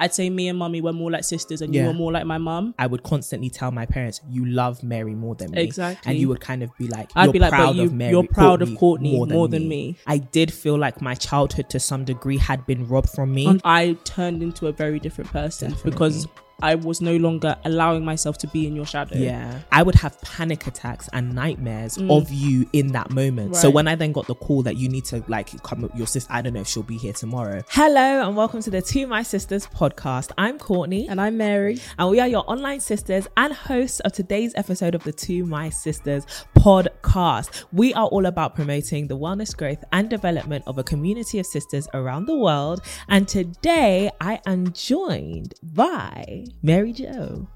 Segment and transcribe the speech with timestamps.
[0.00, 2.38] I'd say me and mummy were more like sisters and you were more like my
[2.38, 2.74] mum.
[2.78, 6.10] I would constantly tell my parents, "You love Mary more than me." Exactly.
[6.10, 8.10] and you would kind of be like, I'd "You're be like, proud you- of Mary,
[8.10, 12.04] you're proud of Courtney more than me." I did feel like my childhood, to some
[12.04, 13.46] degree, had been robbed from me.
[13.46, 16.26] And I turned into a very different person because
[16.62, 19.16] I was no longer allowing myself to be in your shadow.
[19.16, 19.60] Yeah.
[19.72, 23.56] I would have panic attacks and nightmares of you in that moment.
[23.56, 23.74] So Mm.
[23.74, 26.42] When I then got the call that you need to like come your sister, I
[26.42, 27.62] don't know if she'll be here tomorrow.
[27.70, 30.32] Hello and welcome to the To My Sisters podcast.
[30.36, 31.78] I'm Courtney And I'm Mary.
[31.98, 35.70] and we are your online sisters and hosts of today's episode of the To My
[35.70, 37.64] Sisters podcast.
[37.72, 41.88] We are all about promoting the wellness, growth, and development of a community of sisters
[41.94, 42.82] around the world.
[43.08, 47.48] And today I am joined by Mary Jo,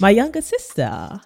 [0.00, 1.20] my younger sister,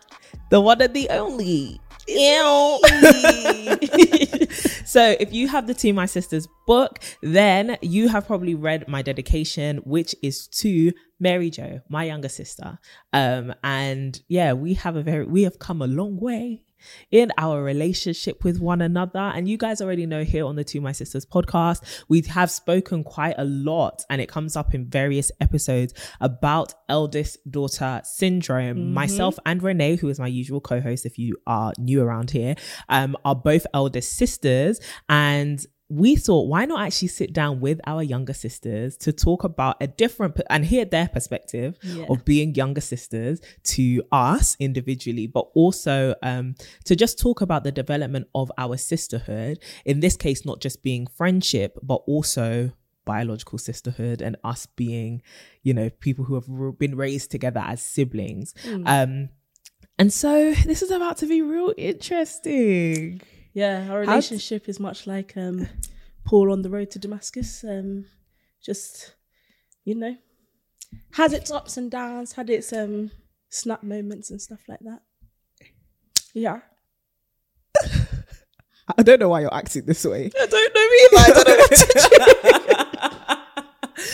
[0.50, 1.80] the one and the only.
[2.06, 2.78] Ew.
[4.84, 9.00] so if you have the To My Sisters book, then you have probably read my
[9.00, 12.78] dedication, which is to Mary Jo, my younger sister.
[13.14, 16.62] Um, and yeah, we have a very we have come a long way
[17.10, 19.18] in our relationship with one another.
[19.18, 23.04] And you guys already know here on the To My Sisters podcast, we have spoken
[23.04, 28.92] quite a lot and it comes up in various episodes about eldest daughter syndrome.
[28.92, 32.54] Myself and Renee, who is my usual co-host, if you are new around here,
[32.88, 34.80] um, are both eldest sisters.
[35.08, 39.76] And we thought, why not actually sit down with our younger sisters to talk about
[39.82, 42.06] a different and hear their perspective Yeah.
[42.08, 47.70] of being younger sisters to us individually, but also um, to just talk about the
[47.72, 49.58] development of our sisterhood.
[49.84, 52.72] In this case, not just being friendship, but also
[53.04, 55.20] biological sisterhood and us being,
[55.62, 58.54] you know, people who have been raised together as siblings.
[58.86, 59.28] Um,
[59.98, 63.20] and so this is about to be real interesting.
[63.54, 65.68] Yeah, our relationship is much like um,
[66.24, 67.62] Paul on the road to Damascus.
[67.62, 68.06] Um,
[68.60, 69.14] just,
[69.84, 70.16] you know,
[71.12, 73.12] had its ups and downs, had its um,
[73.48, 75.02] snap moments and stuff like that.
[76.34, 76.60] Yeah.
[78.98, 80.30] I don't know why you're acting this way.
[80.38, 81.18] I don't know either.
[81.18, 81.86] I don't know what to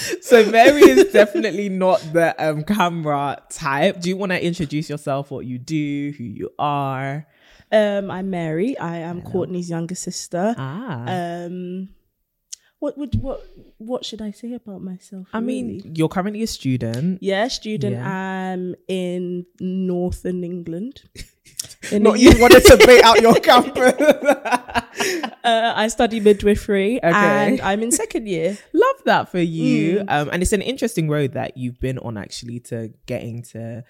[0.07, 0.21] do.
[0.23, 4.01] so Mary is definitely not the um, camera type.
[4.01, 7.27] Do you want to introduce yourself, what you do, who you are?
[7.73, 8.77] Um, I'm Mary.
[8.79, 10.55] I am Courtney's younger sister.
[10.59, 11.89] Ah, Um,
[12.81, 13.45] what would what
[13.79, 15.29] what should I say about myself?
[15.35, 17.23] I mean, you're currently a student.
[17.23, 17.97] yeah, student.
[17.97, 18.09] Yeah.
[18.11, 21.03] I'm in northern England.
[21.93, 23.95] In Not you wanted to bait out your campus.
[24.01, 27.11] uh, I study midwifery, Okay.
[27.13, 28.57] and I'm in second year.
[28.73, 30.01] Love that for you.
[30.01, 30.05] Mm.
[30.09, 33.83] Um, and it's an interesting road that you've been on actually to getting to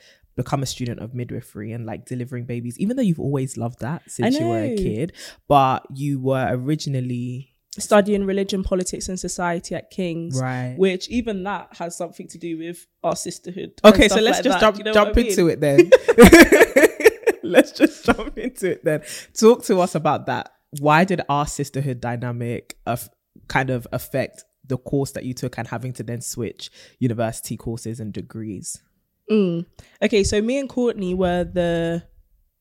[0.42, 4.10] become a student of midwifery and like delivering babies, even though you've always loved that
[4.10, 5.12] since you were a kid.
[5.48, 10.74] But you were originally Studying religion, politics, and society at King's, right.
[10.76, 13.80] which even that has something to do with our sisterhood.
[13.84, 14.60] Okay, so let's like just that.
[14.60, 15.26] jump you know jump I mean?
[15.28, 15.88] into it then.
[17.44, 19.02] let's just jump into it then.
[19.38, 20.52] Talk to us about that.
[20.80, 23.08] Why did our sisterhood dynamic of
[23.46, 28.00] kind of affect the course that you took and having to then switch university courses
[28.00, 28.82] and degrees?
[29.30, 29.64] Mm.
[30.02, 32.02] Okay, so me and Courtney were the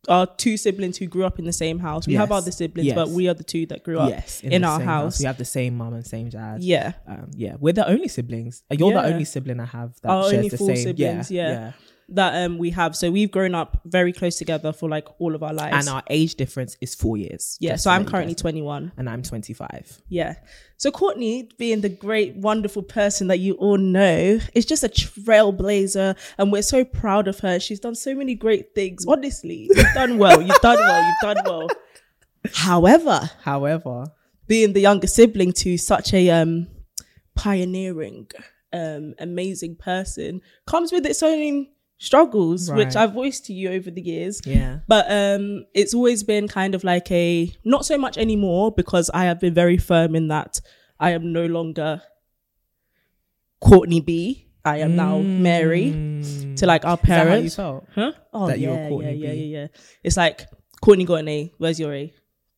[0.07, 2.07] our two siblings who grew up in the same house.
[2.07, 2.95] We have other siblings, Yes.
[2.95, 5.19] but we are the two that grew up yes, in, the our same house.
[5.19, 6.63] We have the same mum and same dad.
[6.63, 6.93] Yeah.
[7.05, 8.63] Um, yeah, we're the only siblings.
[8.71, 9.01] You're Yeah.
[9.01, 10.75] the only sibling I have that Our shares only the same.
[10.77, 11.71] siblings, yeah, yeah.
[12.11, 12.95] That um we have.
[12.95, 15.87] So we've grown up very close together for like all of our lives.
[15.87, 17.57] And our age difference is four years.
[17.59, 18.91] yeah, so I'm currently guys 21.
[18.97, 20.01] and I'm 25.
[20.09, 20.35] Yeah.
[20.77, 26.17] So Courtney, being the great, wonderful person that you all know, is just a trailblazer,
[26.37, 27.59] and we're so proud of her.
[27.59, 29.05] She's done so many great things.
[29.07, 30.41] Honestly, you've done well.
[30.41, 31.03] You've done well.
[31.03, 31.67] You've done well.
[32.53, 34.05] However, However,
[34.47, 36.67] being the younger sibling to such a um
[37.35, 38.27] pioneering,
[38.73, 41.67] um, amazing person comes with its own
[41.99, 44.41] struggles, which I've voiced to you over the years.
[44.45, 44.79] yeah.
[44.87, 49.25] But um, it's always been kind of like a not so much anymore because I
[49.25, 50.59] have been very firm in that
[50.99, 52.01] I am no longer
[53.61, 54.45] Courtney B.
[54.65, 55.91] I am now Mary
[56.57, 57.03] to like our Mm.
[57.03, 57.55] Is that how you parents.
[57.55, 57.85] felt?
[57.95, 58.11] Huh?
[58.33, 59.67] Oh That yeah, you're Courtney yeah, yeah, yeah, yeah.
[60.03, 60.47] It's like
[60.81, 61.53] Courtney got an A.
[61.57, 62.13] Where's your A?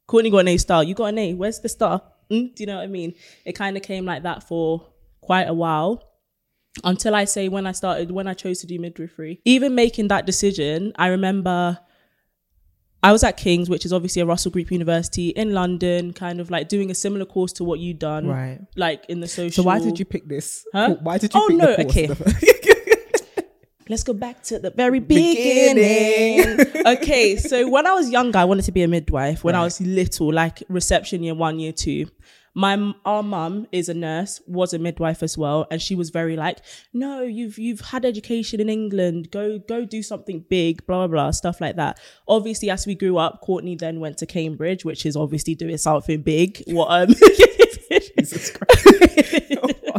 [0.07, 0.83] Courtney got an A star.
[0.83, 1.33] You got an A.
[1.33, 2.01] Where's the star?
[2.29, 2.55] Mm?
[2.55, 3.13] Do you know what I mean?
[3.45, 4.87] It kind of came like that for
[5.21, 6.10] quite a while
[6.83, 9.41] until I say when I started, when I chose to do midwifery.
[9.45, 11.77] Even making that decision, I remember
[13.03, 16.51] I was at King's, which is obviously a Russell Group University in London, kind of
[16.51, 18.59] like doing a similar course to what you'd done, Right.
[18.75, 19.63] Like in the social.
[19.63, 20.65] So why did you pick this?
[20.73, 20.95] Huh?
[21.01, 21.83] Why did you Oh, pick no, the
[22.13, 22.41] course?
[22.47, 23.43] okay.
[23.89, 26.59] Let's go back to the very beginning.
[26.85, 29.43] okay, so when I was younger, I wanted to be a midwife.
[29.43, 32.07] When I was little, like reception year one, year two,
[32.53, 36.35] my our mum is a nurse, was a midwife as well, and she was very
[36.35, 36.59] like,
[36.93, 39.31] "No, you've you've had education in England.
[39.31, 43.17] Go go do something big, blah blah blah, stuff like that." Obviously, as we grew
[43.17, 46.63] up, Courtney then went to Cambridge, which is obviously doing something big.
[46.67, 47.13] What um.
[48.17, 48.87] Jesus Christ.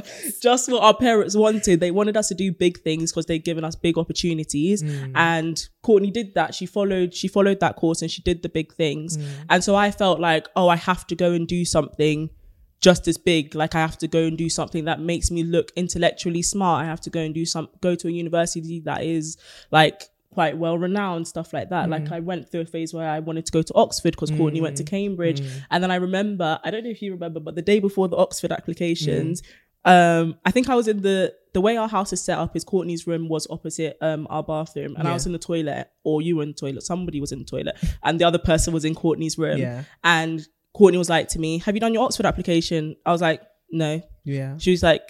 [0.42, 1.80] just what our parents wanted.
[1.80, 4.82] They wanted us to do big things because they'd given us big opportunities.
[5.14, 6.54] And Courtney did that.
[6.54, 9.18] She followed, she followed that course and she did the big things.
[9.48, 12.30] And so I felt like, oh, I have to go and do something
[12.82, 13.54] just as big.
[13.54, 16.84] Like I have to go and do something that makes me look intellectually smart.
[16.84, 19.38] I have to go and do some go to a university that is
[19.70, 20.02] like
[20.34, 21.88] quite well renowned stuff like that.
[21.88, 24.60] Like i went through a phase where i wanted to go to oxford because courtney
[24.60, 25.40] went to cambridge.
[25.70, 28.16] And then i remember i don't know if you remember but the day before the
[28.16, 29.42] oxford applications
[29.84, 32.64] um i think i was in the the way our house is set up is
[32.64, 34.94] courtney's room was opposite um our bathroom.
[34.96, 37.40] And i was in the toilet or you were in the toilet somebody was in
[37.40, 39.58] the toilet and the other person was in courtney's room.
[39.58, 39.84] Yeah.
[40.02, 42.96] and courtney was like to me have you done your oxford application?
[43.06, 44.02] I was like no.
[44.24, 44.56] Yeah.
[44.58, 45.02] she was like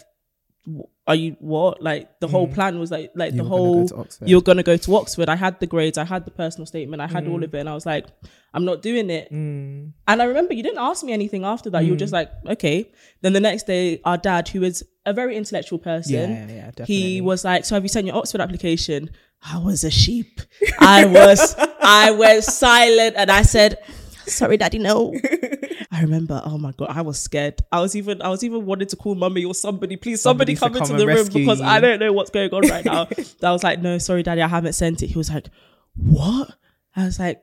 [1.08, 1.82] are you what?
[1.82, 4.62] Like the whole plan was like like You the were gonna go whole you're gonna
[4.62, 5.28] go to oxford.
[5.28, 7.32] I had the grades i had the personal statement i had Mm.
[7.32, 8.06] all of it and i was like
[8.54, 9.32] i'm not doing it.
[9.32, 9.92] Mm.
[10.06, 11.84] and i remember you didn't ask me anything after that.
[11.84, 12.88] You were just like okay.
[13.22, 16.94] Then the next day our dad who is a very intellectual person Yeah, yeah, definitely.
[16.94, 19.10] he was like so have you sent your oxford application?
[19.44, 20.40] I was a sheep.
[20.78, 23.78] I was i was silent and i said
[24.26, 25.14] sorry daddy no
[25.94, 27.60] I remember, oh my god, I was scared.
[27.70, 30.74] I was even, I was even wanting to call mummy or somebody, please, somebody, Somebody
[30.80, 31.66] come come into the room because you.
[31.66, 33.06] I don't know what's going on right now.
[33.42, 35.08] I was like, no, sorry, daddy, I haven't sent it.
[35.08, 35.48] He was like,
[35.94, 36.50] what?
[36.96, 37.42] I was like,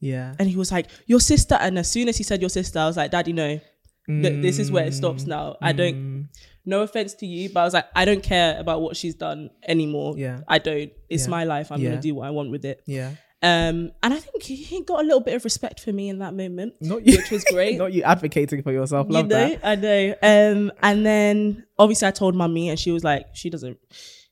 [0.00, 0.34] Yeah.
[0.40, 1.54] and he was like, your sister.
[1.60, 3.60] And as soon as he said your sister, I was like, daddy, no,
[4.08, 5.28] Th- this is where it stops Mm.
[5.28, 5.56] now.
[5.62, 6.28] I don't.
[6.64, 9.50] No offense to you, but I was like, I don't care about what she's done
[9.66, 10.14] anymore.
[10.18, 10.40] Yeah.
[10.48, 10.90] I don't.
[11.08, 11.30] It's Yeah.
[11.30, 11.70] my life.
[11.70, 11.90] I'm Yeah.
[11.90, 12.82] gonna do what I want with it.
[12.86, 13.12] Yeah.
[13.46, 16.34] Um, and I think he- got a little bit of respect for me in that
[16.34, 17.78] moment, Not you, which was great.
[17.78, 19.06] Not you advocating for yourself.
[19.08, 19.60] Love you know, that.
[19.62, 20.14] I know.
[20.20, 23.78] Um, and then obviously I told mummy, and she was like, she doesn't,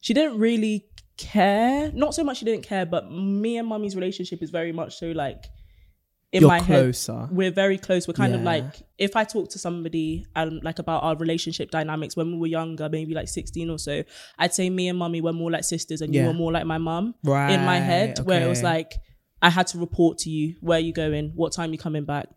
[0.00, 1.92] she didn't really care.
[1.92, 5.12] Not so much she didn't care, but me and mummy's relationship is very much so
[5.12, 5.44] like
[6.34, 7.20] in You're my closer.
[7.20, 7.30] head.
[7.30, 8.06] We're very close.
[8.08, 8.64] We're kind of like
[8.98, 12.88] if I talk to somebody and like about our relationship dynamics when we were younger,
[12.88, 14.02] maybe like sixteen or so,
[14.38, 16.78] I'd say me and mummy were more like sisters, and you were more like my
[16.78, 17.52] mum Right.
[17.52, 18.92] in my head where it was like
[19.40, 22.28] I had to report to you where you going, what time you coming back.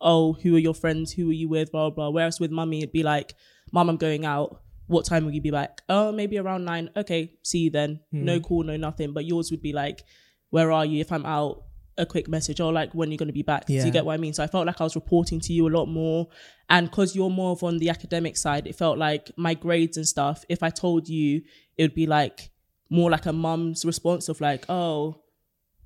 [0.00, 1.12] Oh, who are your friends?
[1.12, 1.72] Who are you with?
[1.72, 2.10] Blah blah.
[2.10, 3.34] Whereas with mummy, it'd be like,
[3.72, 4.60] Mum, I'm going out.
[4.88, 5.82] What time will you be back?
[5.88, 6.90] Oh, maybe around nine.
[6.96, 8.00] Okay, see you then.
[8.10, 8.24] Hmm.
[8.24, 9.12] No call, no nothing.
[9.12, 10.02] But yours would be like,
[10.50, 11.00] Where are you?
[11.00, 11.62] If I'm out,
[11.98, 13.66] a quick message or like when you're going to be back.
[13.66, 14.32] Do you get what I mean?
[14.34, 16.28] So I felt like I was reporting to you a lot more.
[16.68, 20.06] And because you're more of on the academic side, it felt like my grades and
[20.06, 20.44] stuff.
[20.48, 21.42] If I told you,
[21.76, 22.50] it would be like
[22.90, 25.20] more like a mum's response of like, oh,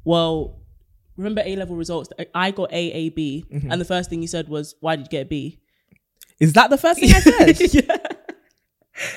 [0.05, 0.61] well,
[1.17, 2.09] remember A level results?
[2.35, 3.71] I got A, A, B, Mm-hmm.
[3.71, 5.61] and the first thing you said was, "Why did you get a B?"
[6.39, 7.61] Is that the first thing I said?
[7.75, 7.97] yeah.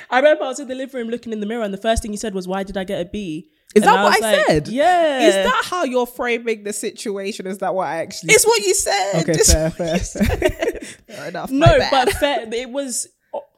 [0.10, 2.02] I remember I was in the living room looking in the mirror, and the first
[2.02, 4.24] thing you said was, "Why did I get a B?" Is And that I what
[4.24, 4.68] I like, said?
[4.68, 5.28] Yeah.
[5.28, 7.48] Is that how you're framing the situation?
[7.48, 8.34] Is that what I actually?
[8.34, 9.22] it's what you said.
[9.22, 9.32] okay.
[9.32, 10.80] It's Fair, fair, fair.
[11.08, 11.50] fair enough.
[11.50, 13.08] no, but fair, it was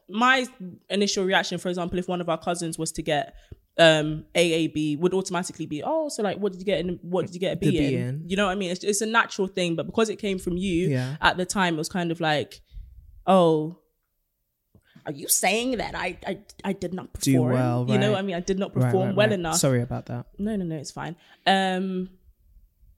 [0.08, 0.46] my
[0.88, 1.58] initial reaction.
[1.58, 3.34] For example, if one of our cousins was to get
[3.78, 6.98] um AAB, would automatically be, oh, so like, what did you get in?
[7.02, 7.94] What did you get a B in?
[8.00, 8.22] in.
[8.26, 8.70] You know what I mean?
[8.70, 11.16] It's, it's a natural thing, but because it came from you Yeah.
[11.20, 12.62] at the time, it was kind of like,
[13.26, 13.80] oh.
[15.06, 17.34] Are you saying that I I, I did not perform?
[17.34, 18.36] Do well, You know what I mean?
[18.36, 19.38] I did not perform right, well right.
[19.38, 19.56] enough.
[19.56, 20.26] Sorry about that.
[20.38, 21.16] No, no, no, it's fine.
[21.46, 22.10] Um,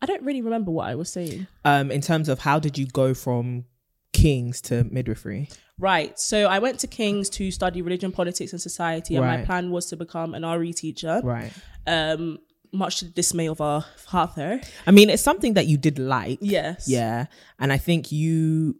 [0.00, 1.46] I don't really remember what I was saying.
[1.64, 3.64] Um, in terms of how did you go from
[4.12, 5.48] Kings to midwifery?
[5.78, 6.18] Right.
[6.18, 9.86] So I went to King's to study religion, politics, and society, and my plan was
[9.86, 11.20] to become an RE teacher.
[11.22, 11.52] Right.
[11.86, 12.38] Um,
[12.72, 14.60] much to the dismay of our father.
[14.86, 16.38] I mean, it's something that you did like.
[16.42, 16.88] Yes.
[16.88, 17.26] Yeah.
[17.58, 18.76] And I think you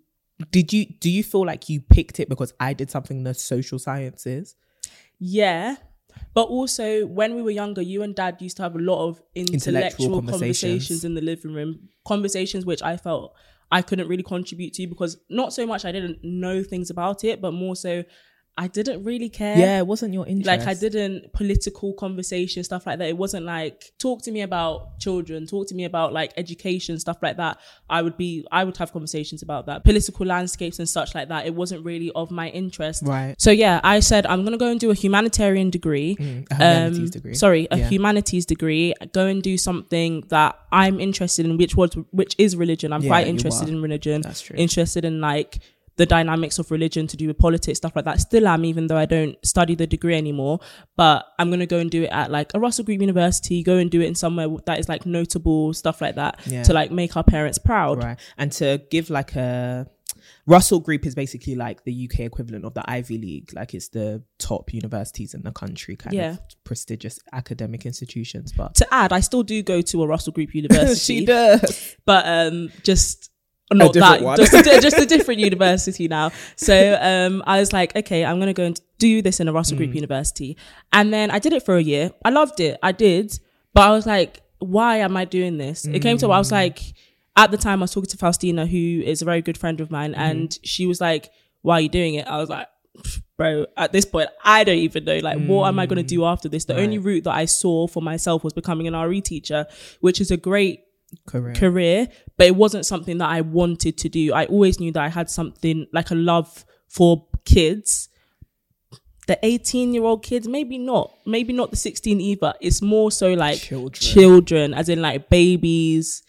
[0.51, 3.35] did you do you feel like you picked it because I did something in the
[3.35, 4.57] social sciences?
[5.19, 5.77] Yeah.
[6.35, 9.23] But also, when we were younger, you and dad used to have a lot of
[9.35, 10.61] intellectual, Intellectual conversations.
[10.61, 11.05] conversations.
[11.05, 11.89] in the living room.
[12.07, 13.35] Conversations which I felt
[13.71, 17.41] I couldn't really contribute to because not so much I didn't know things about it,
[17.41, 18.03] but more so
[18.61, 19.57] I didn't really care.
[19.57, 20.49] Yeah, it wasn't your interest.
[20.49, 23.09] Like I didn't political conversation stuff like that.
[23.09, 27.19] It wasn't like talk to me about children, talk to me about like education stuff
[27.23, 27.59] like that.
[27.89, 29.85] I would be I would have conversations about that.
[29.85, 31.47] Political landscapes and such like that.
[31.47, 33.05] It wasn't really of my interest.
[33.07, 33.37] Right.
[33.39, 36.17] So yeah, I said I'm gonna go and do a humanitarian degree.
[36.17, 37.35] Mm, a humanities degree.
[37.35, 37.89] Sorry, a Yeah.
[37.89, 38.93] humanities degree.
[39.13, 42.93] Go and do something that I'm interested in, which was which is religion.
[42.93, 44.23] I'm Yeah, quite interested in religion.
[44.23, 44.57] That's true.
[44.59, 45.61] Interested in like
[45.99, 48.21] the dynamics of religion to do with politics, stuff like that.
[48.21, 50.61] Still am, even though I don't study the degree anymore.
[50.97, 53.63] But I'm gonna go and do it at like a Russell Group University.
[53.63, 56.63] Go and do it in somewhere that is like notable, stuff like that, Yeah.
[56.63, 58.03] to like make our parents proud.
[58.03, 59.87] right and to give like a
[60.47, 64.23] russell group is basically like the uk equivalent of the ivy league like it's the
[64.39, 66.31] top universities in the country kind Yeah.
[66.33, 70.55] of prestigious academic institutions but To add, I still do go to a Russell Group
[70.63, 71.21] University.
[71.21, 73.31] she does but um just
[73.73, 74.37] not that one.
[74.37, 76.31] just, a, just a different university now.
[76.57, 79.75] So um i was like okay i'm gonna go and do this in a russell
[79.77, 79.79] Mm.
[79.79, 80.57] group university.
[80.93, 82.11] And then i did it for a year.
[82.25, 82.79] I loved it.
[82.83, 83.39] I did.
[83.75, 85.85] But i was like why am i doing this?
[85.87, 86.39] It came to i Mm.
[86.39, 86.81] was like
[87.37, 89.91] at the time i was talking to faustina who is a very good friend of
[89.91, 90.21] mine Mm-hmm.
[90.31, 91.31] and she was like
[91.63, 92.27] why are you doing it?
[92.27, 92.67] I was like
[93.37, 95.19] bro at this point i don't even know.
[95.19, 96.65] Like what am i going to do after this?
[96.65, 99.67] The only route that i saw for myself was becoming an re teacher
[100.01, 100.81] which is a great
[101.27, 104.33] correct career, but it wasn't something that I wanted to do.
[104.33, 108.09] I always knew that I had something like a love for kids.
[109.27, 112.55] The 18 year old kids, maybe not, maybe not the 16 either.
[112.61, 113.93] It's more so like Children.
[113.93, 116.23] children, as in like babies,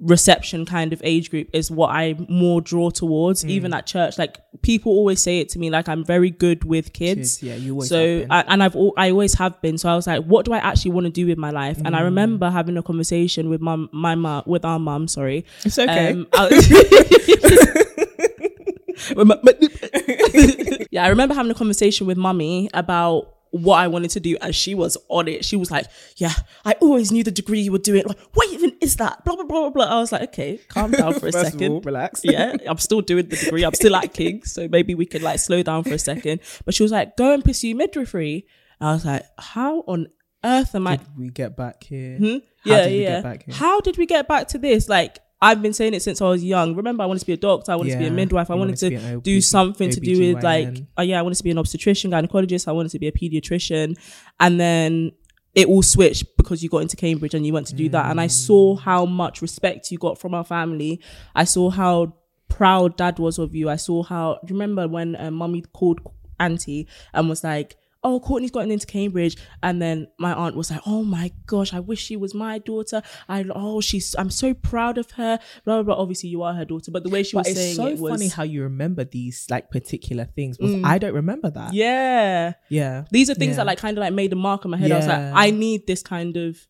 [0.00, 3.44] reception kind of age group is what I more draw towards.
[3.44, 3.50] Mm.
[3.50, 6.92] Even at church, like people always say it to me, like I'm very good with
[6.92, 7.38] kids.
[7.38, 8.26] Kids, yeah, you always so.
[8.30, 9.78] I, and I've al- I always have been.
[9.78, 11.78] So I was like, what do I actually want to do with my life?
[11.78, 11.98] And Mm.
[11.98, 15.08] I remember having a conversation with mum, my mum, with our mum.
[15.08, 16.26] Sorry, it's okay um,
[20.90, 24.54] yeah, I remember having a conversation with mummy about what I wanted to do, and
[24.54, 25.44] she was on it.
[25.44, 26.32] She was like, "Yeah,
[26.64, 28.04] I always knew the degree you were doing.
[28.06, 29.70] Like, what even is that?" Blah blah blah blah.
[29.70, 29.84] blah.
[29.96, 31.72] I was like, "Okay, calm down for a second.
[31.72, 32.20] all, relax.
[32.24, 33.64] yeah, I'm still doing the degree.
[33.64, 36.40] I'm still at King's, so maybe we could like slow down for a second.
[36.64, 38.46] But she was like, "Go and pursue midwifery."
[38.80, 40.08] I was like, "How on
[40.44, 42.24] earth am I?" did we get back here Hmm?
[42.24, 43.08] How yeah, yeah.
[43.16, 43.54] get back here?
[43.54, 44.88] How did we get back to this?
[44.88, 46.76] Like, I've been saying it since I was young.
[46.76, 47.72] Remember, I wanted to be a doctor.
[47.72, 48.50] I wanted to be a midwife.
[48.50, 51.36] I wanted, wanted to to, do something to do with like, oh yeah, I wanted
[51.36, 52.68] to be an obstetrician, gynecologist.
[52.68, 53.98] I wanted to be a pediatrician,
[54.38, 55.12] and then
[55.54, 58.10] it all switched because you got into Cambridge and you went to do that.
[58.10, 58.80] And I saw Mm.
[58.80, 61.00] how much respect you got from our family.
[61.34, 62.14] I saw how
[62.48, 63.68] proud dad was of you.
[63.70, 64.38] I saw how.
[64.44, 66.00] Do you remember when uh, mummy called
[66.38, 70.80] auntie and was like, "Oh, Courtney's gotten into Cambridge," and then my aunt was like,
[70.86, 73.02] "Oh my gosh, I wish she was my daughter.
[73.28, 75.94] I oh, she's I'm so proud of her." Blah blah.
[75.94, 76.02] blah.
[76.02, 78.12] Obviously, you are her daughter, but the way she but was saying so it was
[78.12, 80.84] funny how you remember these like particular things because mm.
[80.84, 82.52] i don't remember that yeah.
[82.68, 83.56] yeah These are things Yeah.
[83.56, 84.92] that like kind of like made a mark on my head.
[84.92, 86.66] I was like, I need this kind of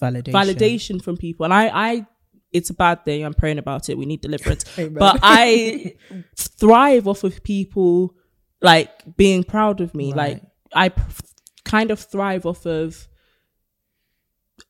[0.00, 2.06] validation validation from people, and I I.
[2.52, 3.24] It's a bad thing.
[3.24, 3.96] I'm praying about it.
[3.96, 4.64] We need deliverance.
[4.76, 5.94] But I
[6.36, 8.16] thrive off of people
[8.60, 10.08] like being proud of me.
[10.08, 10.16] Right.
[10.16, 10.42] Like
[10.74, 11.02] I p-
[11.64, 13.06] kind of thrive off of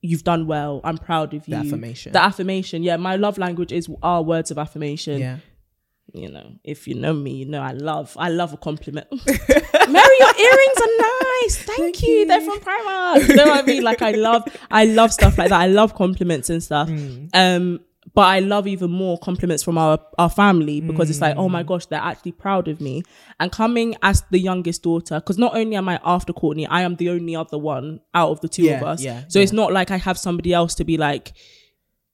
[0.03, 0.81] you've done well.
[0.85, 1.55] I'm proud of you.
[1.55, 2.13] The affirmation.
[2.13, 2.83] The affirmation.
[2.83, 5.19] Yeah, my love language is our words of affirmation.
[5.19, 5.39] yeah
[6.13, 9.07] You know, if you know me, you know I love I love a compliment.
[9.27, 11.57] Mary, your earrings are nice.
[11.71, 12.27] Thank, you.
[12.27, 13.29] They're from Primark.
[13.29, 13.83] You know what I mean?
[13.83, 15.61] Like I love I love stuff like that.
[15.61, 16.89] I love compliments and stuff.
[17.35, 17.81] Um
[18.15, 21.63] but I love even more compliments from our, our family because it's like, oh my
[21.63, 23.03] gosh, they're actually proud of me.
[23.39, 26.97] And coming as the youngest daughter, because not only am I after Courtney, I am
[26.97, 29.03] the only other one out of the two of us.
[29.03, 31.35] yeah, so it's not like I have somebody else to be like,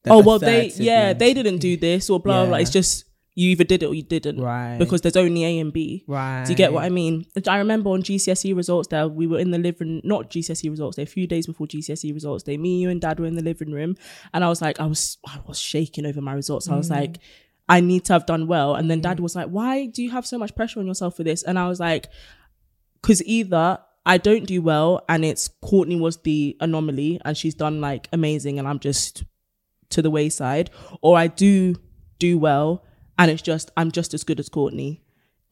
[0.02, 2.58] They're oh well they yeah they didn't do this or blah blah, blah.
[2.58, 3.04] It's just
[3.36, 4.40] you either did it or you didn't.
[4.40, 4.78] Right.
[4.78, 6.02] because there's only a and b.
[6.08, 7.26] Right do you get what i mean?
[7.46, 11.02] I remember on gcse results day we were in the living not gcse results day
[11.02, 13.70] a few days before gcse results day me you and dad were in the living
[13.70, 13.96] room.
[14.34, 16.68] And i was like i was i was shaking over my results.
[16.68, 16.96] I was mm.
[16.96, 17.18] like
[17.68, 18.74] i need to have done well.
[18.74, 19.20] And then dad mm.
[19.20, 21.42] was like why do you have so much pressure on yourself for this?
[21.42, 22.08] And i was like
[23.02, 23.78] because either
[24.08, 28.60] I don't do well and it's Courtney was the anomaly and she's done like amazing
[28.60, 29.24] and I'm just
[29.90, 30.70] to the wayside,
[31.02, 31.74] or I do
[32.18, 32.85] do well
[33.18, 35.02] and it's just I'm just as good as Courtney.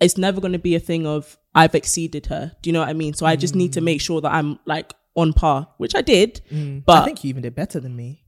[0.00, 2.52] It's never going to be a thing of I've exceeded her.
[2.62, 3.14] Do you know what I mean?
[3.14, 3.84] So I just need to mm.
[3.84, 6.84] make sure that I'm like on par, which I did, mm.
[6.84, 8.24] but I think you even did better than me.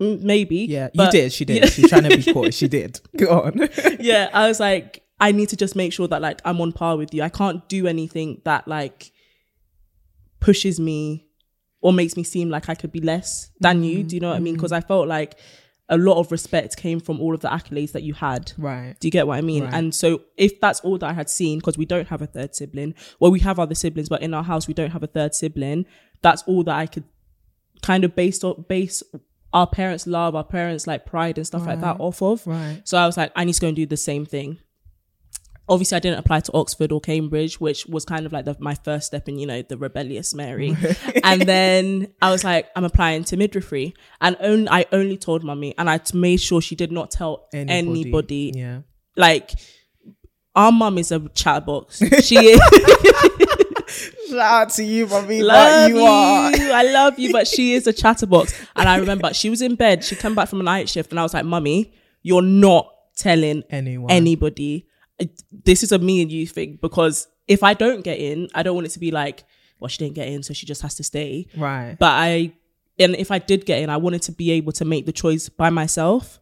[0.00, 0.64] mm, maybe.
[0.64, 1.32] Yeah, you did.
[1.32, 1.68] She did.
[1.72, 2.50] She's trying to be coy.
[2.50, 3.00] She did.
[3.16, 3.68] Go on.
[4.00, 6.96] yeah, I was like, I need to just make sure that like I'm on par
[6.96, 7.22] with you.
[7.22, 9.12] I can't do anything that like
[10.40, 11.26] pushes me
[11.80, 14.02] or makes me seem like I could be less than you.
[14.02, 14.54] Do you know what I mean?
[14.54, 14.56] Mm.
[14.56, 15.38] Because I felt like
[15.92, 18.52] a lot of respect came from all of the accolades that you had.
[18.56, 18.96] Right.
[18.98, 19.64] Do you get what I mean?
[19.64, 19.74] Right.
[19.74, 22.54] And so if that's all that I had seen, because we don't have a third
[22.54, 25.34] sibling, well, we have other siblings, but in our house we don't have a third
[25.34, 25.84] sibling.
[26.22, 27.04] That's all that I could
[27.82, 29.02] kind of base on base
[29.52, 32.46] our parents' love, our parents' like pride and stuff like that off of.
[32.46, 32.80] Right.
[32.84, 34.58] So I was like, I need to go and do the same thing.
[35.68, 38.74] Obviously, I didn't apply to Oxford or Cambridge, which was kind of like the, my
[38.74, 40.76] first step in, you know, the rebellious Mary.
[41.22, 45.74] and then I was like, I'm applying to midwifery, and only I only told mummy,
[45.78, 48.52] and I made sure she did not tell anybody.
[48.54, 48.80] Yeah.
[49.16, 49.52] Like,
[50.54, 51.98] our mum is a chatterbox.
[52.24, 52.60] She is.
[54.28, 55.42] Shout out to you, mommy.
[55.42, 55.96] love you.
[55.98, 56.52] you are.
[56.54, 58.58] I love you, but she is a chatterbox.
[58.74, 60.02] And I remember she was in bed.
[60.04, 61.92] She came back from a night shift, and I was like, "Mummy,
[62.22, 64.10] you're not telling Anyone.
[64.10, 64.88] anybody.
[65.22, 67.16] It- This is a me and you thing because
[67.48, 69.44] if I don't get in, I don't want it to be like,
[69.78, 71.46] well, she didn't get in, so she just has to stay.
[71.56, 71.96] Right.
[71.98, 72.52] But I,
[72.98, 75.48] and if I did get in, I wanted to be able to make the choice
[75.48, 76.38] by myself.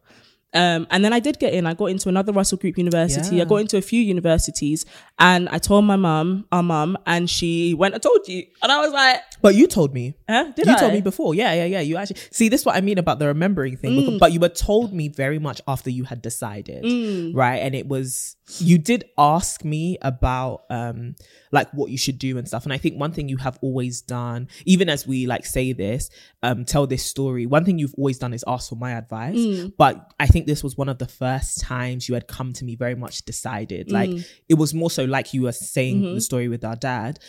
[0.53, 1.65] Um, and then I did get in.
[1.65, 3.37] I got into another Russell Group University.
[3.37, 3.43] Yeah.
[3.43, 4.85] I got into a few universities,
[5.17, 7.95] and I told my mum, our mum, and she went.
[7.95, 10.13] I told you, and I was like, But you told me.
[10.29, 10.51] huh?
[10.57, 10.75] Did you I?
[10.77, 11.33] told me before.
[11.35, 11.79] Yeah, yeah, yeah.
[11.79, 13.91] You actually see this is what I mean about the remembering thing.
[13.93, 13.99] Mm.
[14.05, 16.83] because- But you were told me very much after you had decided.
[16.83, 17.33] Mm.
[17.33, 17.59] Right.
[17.65, 21.15] And it was you did ask me about um
[21.51, 22.63] like what you should do and stuff.
[22.63, 26.09] And I think one thing you have always done, even as we like say this,
[26.43, 29.37] um, tell this story, one thing you've always done is ask for my advice.
[29.37, 29.73] Mm.
[29.77, 32.75] But I think this was one of the first times you had come to me
[32.75, 33.91] very much decided.
[33.91, 34.25] Like Mm.
[34.49, 36.15] it was more so like you were saying Mm-hmm.
[36.15, 37.19] the story with our dad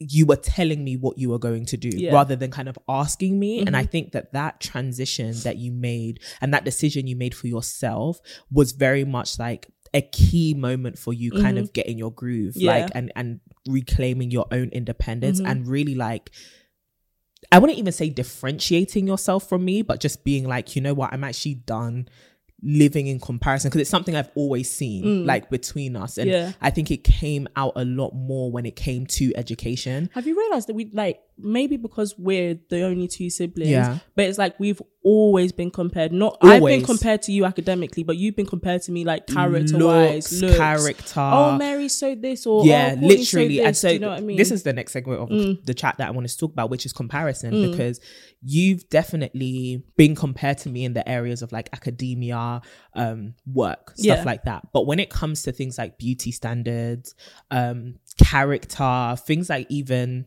[0.00, 2.08] you were telling me what you were going to do Yeah.
[2.08, 2.14] Mm-hmm.
[2.14, 6.20] rather than kind of asking me and i think that that transition that you made
[6.40, 8.20] and that decision you made for yourself
[8.50, 12.60] was very much like a key moment for you kind of getting your groove Mm-hmm.
[12.60, 12.72] Yeah.
[12.72, 12.82] Mm-hmm.
[12.84, 16.30] like and and reclaiming your own independence and really like
[17.52, 21.12] I wouldn't even say differentiating yourself from me, but just being like, you know what,
[21.12, 22.08] I'm actually done
[22.62, 26.18] living in comparison because it's something I've always seen like between us.
[26.18, 26.32] And Mm.
[26.32, 26.52] Yeah.
[26.60, 30.10] I think it came out a lot more when it came to education.
[30.14, 33.98] Have you realized that we like maybe because we're the only two siblings, Yeah.
[34.16, 36.12] but it's like we've always been compared.
[36.12, 39.78] Not I've been compared to you academically, but you've been compared to me like character
[39.84, 41.20] wise, character.
[41.20, 43.60] Oh, Mary sewed this, or yeah, oh, literally.
[43.62, 44.36] And so you know what I mean?
[44.36, 44.38] Mm.
[44.38, 46.84] this is the next segment of the chat that I want to talk about, which
[46.84, 48.00] is comparison, because
[48.42, 52.60] you've definitely been compared to me in the areas of like academia,
[52.94, 54.22] um, work, stuff Yeah.
[54.24, 54.68] like that.
[54.72, 57.14] But when it comes to things like beauty standards,
[57.50, 60.26] um, character, things like even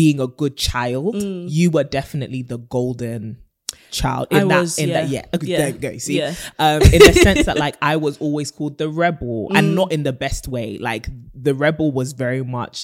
[0.00, 1.14] being a good child,
[1.60, 3.22] you were definitely the golden
[3.90, 4.44] child in Mm.
[4.44, 5.22] I that was, in that yeah.
[5.24, 5.58] yeah okay, Yeah.
[5.60, 6.34] there you go you see Yeah.
[6.64, 9.56] um in the sense that like I was always called the rebel Mm.
[9.58, 11.04] and not in the best way like
[11.48, 12.76] the rebel was very much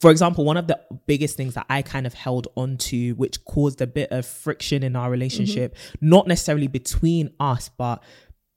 [0.00, 3.44] for example one of the biggest things that I kind of held on to which
[3.44, 6.08] caused a bit of friction in our relationship Mm-hmm.
[6.14, 8.02] not necessarily between us but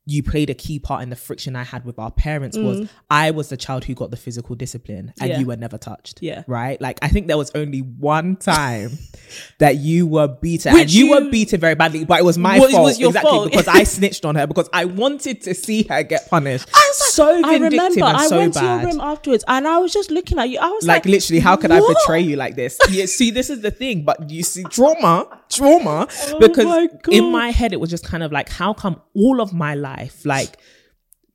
[0.08, 3.30] you played a key part in the friction I had with our parents was I
[3.32, 5.34] was the child who got the physical discipline and Mm.
[5.34, 5.40] Yeah.
[5.40, 6.20] you were never touched.
[6.24, 6.44] Yeah.
[6.48, 6.82] Right?
[6.82, 8.98] Like I think there was only one time
[9.60, 12.60] that you were beaten Which and you, were beaten very badly, but it was my
[12.60, 12.84] Was- fault.
[12.84, 13.52] was your exactly fault.
[13.52, 16.68] because I snitched on her because I wanted to see her get punished.
[16.74, 18.62] I was so vindictive I remember and I so went bad.
[18.62, 20.58] to your room afterwards, and I was just looking at you.
[20.60, 22.78] I was like like, literally, how could I betray you like this?
[22.90, 27.32] Yeah, see, this is the thing, but you see, trauma, trauma, Oh because my in
[27.32, 30.58] my head it was just kind of like, how come all of my life, like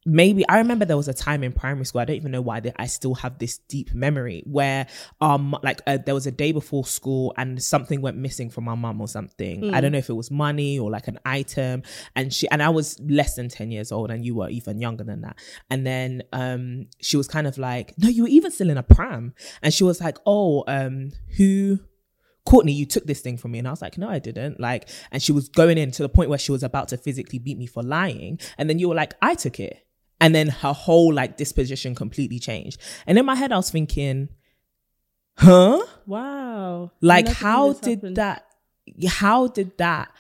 [0.08, 2.00] maybe I remember there was a time in primary school.
[2.00, 4.86] I don't even know why that I still have this deep memory where
[5.20, 8.76] um like uh, there was a day before school and something went missing from my
[8.76, 9.74] mum or something.
[9.74, 11.82] I don't know if it was money or like an item
[12.14, 15.02] and she and I was less than 10 years old and you were even younger
[15.02, 15.38] than that.
[15.70, 18.84] And then um she was kind of like, "No, you were even still in a
[18.84, 21.80] pram." And she was like, "Oh, um who
[22.46, 23.58] Courtney, you took this thing from me.
[23.58, 24.58] And I was like, no, I didn't.
[24.58, 27.38] Like, and she was going in to the point where she was about to physically
[27.38, 28.40] beat me for lying.
[28.56, 29.86] And then you were like, I took it.
[30.20, 32.80] And then her whole like disposition completely changed.
[33.06, 34.30] And in my head, I was thinking,
[35.36, 35.84] huh?
[36.06, 36.92] wow.
[37.02, 38.16] Like, how did happened.
[38.16, 38.46] that,
[39.06, 40.10] how did that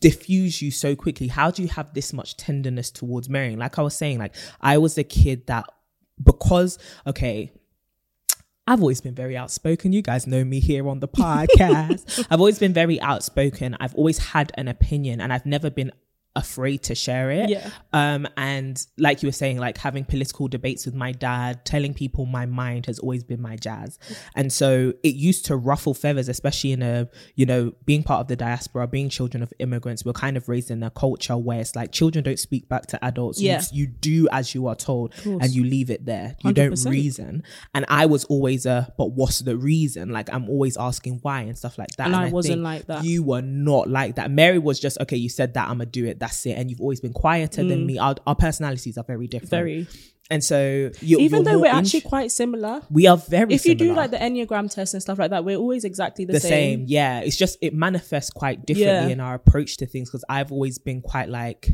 [0.00, 1.28] diffuse you so quickly?
[1.28, 3.58] How do you have this much tenderness towards Marion?
[3.58, 5.64] Like I was saying, like, I was a kid that,
[6.22, 7.52] because, okay,
[8.70, 9.92] I've always been very outspoken.
[9.92, 12.24] You guys know me here on the podcast.
[12.30, 13.76] I've always been very outspoken.
[13.80, 15.90] I've always had an opinion and I've never been
[16.40, 17.48] afraid to share it.
[17.48, 17.70] Yeah.
[17.92, 22.26] Um, and like you were saying, like having political debates with my dad, telling people
[22.26, 23.98] my mind has always been my jazz.
[24.34, 28.28] And so it used to ruffle feathers, especially in a, you know, being part of
[28.28, 31.76] the diaspora, being children of immigrants, we're kind of raised in a culture where it's
[31.76, 33.40] like children don't speak back to adults.
[33.40, 33.62] Yeah.
[33.72, 36.36] You, you do as you are told and you leave it there.
[36.42, 37.42] You don't reason.
[37.74, 40.10] And I was always a, but what's the reason?
[40.10, 42.06] Like I'm always asking why and stuff like that.
[42.06, 43.04] And I wasn't like that.
[43.04, 44.30] You were not like that.
[44.30, 46.52] Mary was just, okay, you said that, I'm gonna do it, that's it.
[46.52, 47.98] And you've always been quieter than me.
[47.98, 49.48] Our, our personalities are very different.
[49.48, 49.50] Mm.
[49.50, 49.86] Very.
[50.32, 52.82] And so you Even you're though we're int- actually quite similar.
[52.88, 55.56] we are very If you do like the Enneagram test and stuff like that, we're
[55.56, 56.80] always exactly the, the same.
[56.80, 56.84] same.
[56.86, 59.12] Yeah, it's just it manifests quite differently Yeah.
[59.12, 61.70] in our approach to things because I've always been quite like.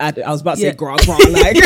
[0.00, 0.70] I, I was about to Yeah.
[0.70, 1.56] say grant, grant, like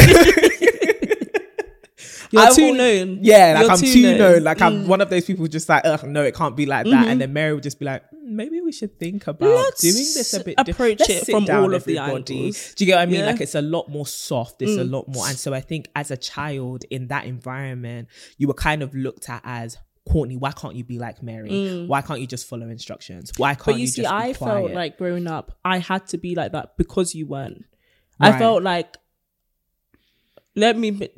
[2.30, 3.18] You're I've too known.
[3.22, 4.18] Yeah, like You're I'm too known.
[4.18, 4.42] known.
[4.44, 4.66] Like Mm.
[4.66, 7.06] I'm one of those people just like, ugh, no, it can't be like that.
[7.08, 9.94] And then Mary would just be like, "Mm, maybe we should think about Let's doing
[9.94, 10.54] this a bit.
[10.58, 12.74] approach Let's it from all of the everybody." angles.
[12.74, 13.20] Do you get what I mean?
[13.20, 13.26] Yeah.
[13.26, 14.62] Like it's a lot more soft.
[14.62, 14.90] It's a mm.
[14.90, 15.26] lot more.
[15.26, 19.28] And so I think as a child in that environment, you were kind of looked
[19.28, 19.76] at as.
[20.10, 21.50] Courtney, why can't you be like Mary?
[21.50, 21.86] Mm.
[21.86, 23.30] Why can't you just follow instructions?
[23.36, 26.34] Why can't But you you see, I felt like growing up, I had to be
[26.34, 27.66] like that because you weren't.
[28.18, 28.34] Right.
[28.34, 28.96] I felt like,
[30.56, 31.10] let me,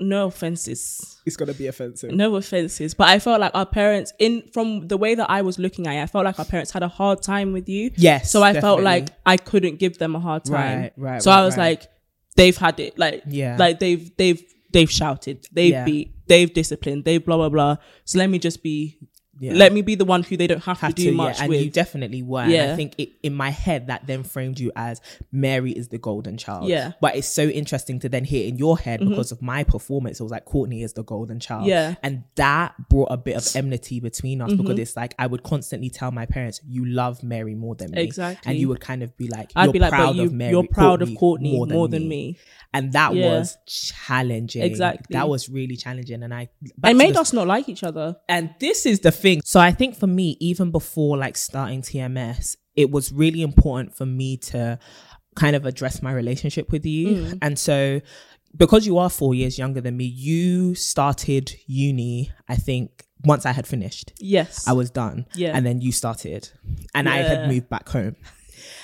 [0.00, 2.10] no offenses, It's gonna be offensive.
[2.12, 5.58] no offenses, but I felt like our parents, in from the way that I was
[5.58, 7.90] looking at it, I felt like our parents had a hard time with you.
[7.96, 10.80] Yes, So I felt like I couldn't give them a hard time.
[10.80, 11.78] Right, right, So right, I was right.
[11.80, 11.88] like,
[12.36, 12.98] they've had it.
[12.98, 13.56] Like, Yeah.
[13.58, 15.84] like they've they've they've shouted, they've Yeah.
[15.84, 17.76] beat, they've disciplined, they've blah blah blah.
[18.04, 18.98] So let me just be.
[19.40, 19.54] Yeah.
[19.54, 21.44] Let me be the one who they don't have, have to do to, much yeah,
[21.44, 21.62] and with.
[21.64, 22.42] you definitely were.
[22.42, 22.72] And Yeah.
[22.72, 25.00] I think it, in my head that then framed you as
[25.32, 26.68] Mary is the golden child.
[26.68, 26.80] Yeah.
[26.88, 26.98] Mm-hmm.
[27.00, 30.20] But it's so interesting to then hear in your head because of my performance.
[30.20, 31.66] It was like Courtney is the golden child.
[31.66, 31.94] Yeah.
[32.02, 34.62] And that brought a bit of enmity between us Mm-hmm.
[34.62, 38.02] because it's like I would constantly tell my parents, "You love Mary more than me."
[38.02, 38.50] Exactly.
[38.50, 40.50] And you would kind of be like, I'd be like, proud you, of Mary.
[40.50, 42.36] you're proud of Courtney more than, me.
[42.74, 44.62] And that was challenging.
[44.62, 45.06] Exactly.
[45.14, 46.22] That was really challenging.
[46.22, 46.48] And I
[46.84, 48.16] It made the- us not like each other.
[48.28, 49.29] and this is the thing.
[49.44, 54.06] So I think for me, even before like starting TMS, it was really important for
[54.06, 54.78] me to
[55.36, 57.08] kind of address my relationship with you.
[57.08, 57.38] Mm.
[57.42, 58.00] And so
[58.56, 63.52] because you are four years younger than me, you started uni, I think, once I
[63.52, 64.12] had finished.
[64.18, 65.26] Yes, I was done.
[65.34, 65.52] Yeah.
[65.54, 66.50] And then you started.
[66.94, 68.16] And I had moved back home.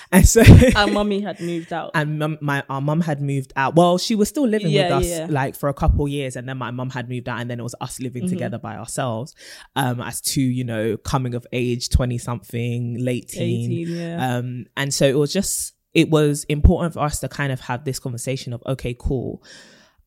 [0.11, 0.41] And so
[0.75, 1.91] Our mummy had moved out.
[1.93, 3.75] and mum, my our mum had moved out.
[3.75, 5.27] Well, she was still living Yeah, with us yeah.
[5.29, 7.63] like for a couple years, and then my mum had moved out, and then it
[7.63, 8.33] was us living Mm-hmm.
[8.33, 9.35] together by ourselves.
[9.75, 13.71] Um, as two, you know, coming of age, twenty something, late teen.
[13.87, 14.37] 18, yeah.
[14.37, 17.83] Um, and so it was just it was important for us to kind of have
[17.83, 19.43] this conversation of okay, cool.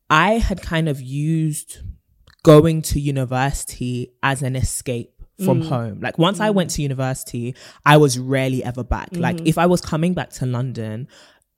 [0.09, 1.79] I had kind of used
[2.43, 5.45] going to university as an escape Mm.
[5.45, 6.01] from home.
[6.01, 9.11] Like once I went to university, I was rarely ever back.
[9.11, 9.23] Mm-hmm.
[9.23, 11.09] Like if I was coming back to London,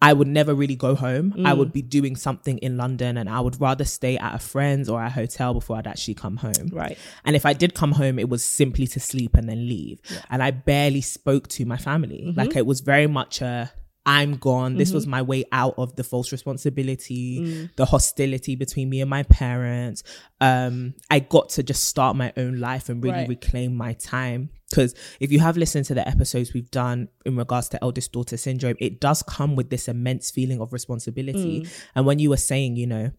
[0.00, 1.32] I would never really go home.
[1.46, 1.58] I Mm.
[1.58, 5.00] would be doing something in London and I would rather stay at a friend's or
[5.00, 6.70] a hotel before I'd actually come home.
[6.72, 6.98] Right.
[7.24, 10.00] And if I did come home, it was simply to sleep and then leave.
[10.28, 12.24] And I barely spoke to my family.
[12.26, 12.38] Mm-hmm.
[12.40, 13.70] Like it was very much a
[14.04, 14.76] I'm gone.
[14.76, 17.76] This was my way out of the false responsibility, Mm.
[17.76, 20.02] the hostility between me and my parents.
[20.40, 23.28] Um, I got to just start my own life and really Right.
[23.28, 24.50] reclaim my time.
[24.70, 28.36] Because if you have listened to the episodes we've done in regards to eldest daughter
[28.36, 31.60] syndrome, it does come with this immense feeling of responsibility.
[31.60, 31.68] Mm.
[31.94, 33.12] And when you were saying, you know,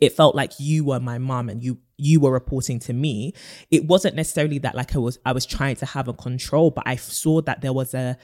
[0.00, 3.32] it felt like you were my mom and you you were reporting to me
[3.70, 6.84] it wasn't necessarily that like i was i was trying to have a control but
[6.86, 8.16] i saw that there was a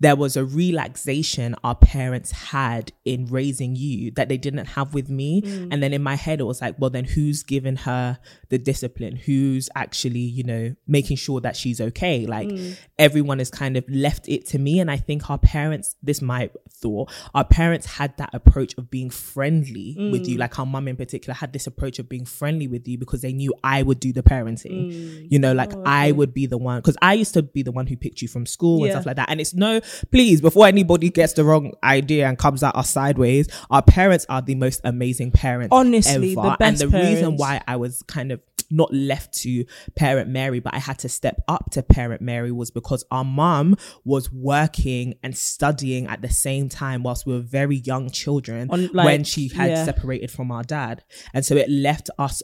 [0.00, 5.08] there was a relaxation our parents had in raising you that they didn't have with
[5.08, 5.42] me.
[5.42, 5.68] Mm.
[5.72, 8.18] And then in my head it was like well then who's giving her
[8.50, 12.26] the discipline who's actually you know making sure that she's okay.
[12.26, 12.76] Like mm.
[12.98, 16.50] everyone has kind of left it to me and i think our parents this my
[16.70, 20.36] thought our parents had that approach of being friendly with you.
[20.36, 20.40] Mm.
[20.40, 23.32] Like our mum in particular had this approach of being friendly with you because they
[23.32, 24.92] knew i would do the parenting.
[24.92, 25.28] Mm.
[25.30, 27.72] You know like oh, i would be the one because i used to be the
[27.72, 28.92] one who picked you from school and Yeah.
[28.92, 29.30] stuff like that.
[29.30, 29.80] And it's no
[30.10, 34.42] please before anybody gets the wrong idea and comes at us sideways our parents are
[34.42, 36.50] the most amazing parents Honestly, ever.
[36.50, 38.37] the best and the reason why I was kind of
[38.70, 42.70] not left to parent Mary, but I had to step up to parent Mary was
[42.70, 47.76] because our mom was working and studying at the same time whilst we were very
[47.76, 49.84] young children On, like, when she had yeah.
[49.84, 51.04] separated from our dad.
[51.32, 52.42] And so it left us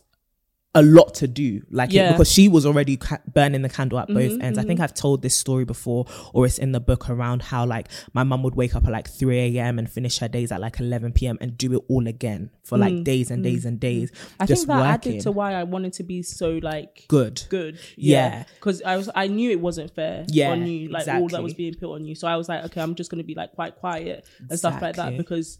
[0.76, 4.08] a lot to do like it- because she was already ca- burning the candle at
[4.08, 7.08] both Mhm, ends i think i've told this story before or it's in the book
[7.08, 10.26] around how like my mum would wake up at like 3 a.m and finish her
[10.28, 13.44] days at like 11 p.m and do it all again for like Mm, days and
[13.44, 14.10] days and days
[14.40, 15.12] I just think that working.
[15.12, 17.78] added to why I wanted to be so like good good.
[17.96, 18.44] Yeah.
[18.56, 21.54] Because I was I knew it wasn't fair Yeah, on you, like all that was
[21.54, 22.14] being put on you.
[22.14, 24.96] So I was like, okay, I'm just gonna be like quite quiet and stuff like
[24.96, 25.58] that because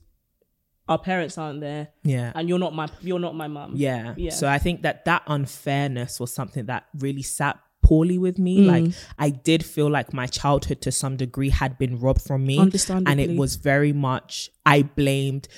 [0.88, 4.14] our parents aren't there yeah and you're not my you're not my mom Yeah.
[4.16, 4.31] Yeah.
[4.31, 8.61] So I think that that unfairness was something that really sat poorly with me.
[8.61, 8.66] Mm.
[8.66, 12.59] Like I did feel like my childhood to some degree had been robbed from me.
[12.59, 15.49] And it was very much I blamed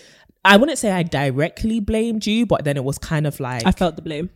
[0.44, 3.72] I wouldn't say I directly blamed you, but then it was kind of like I
[3.72, 4.30] felt the blame.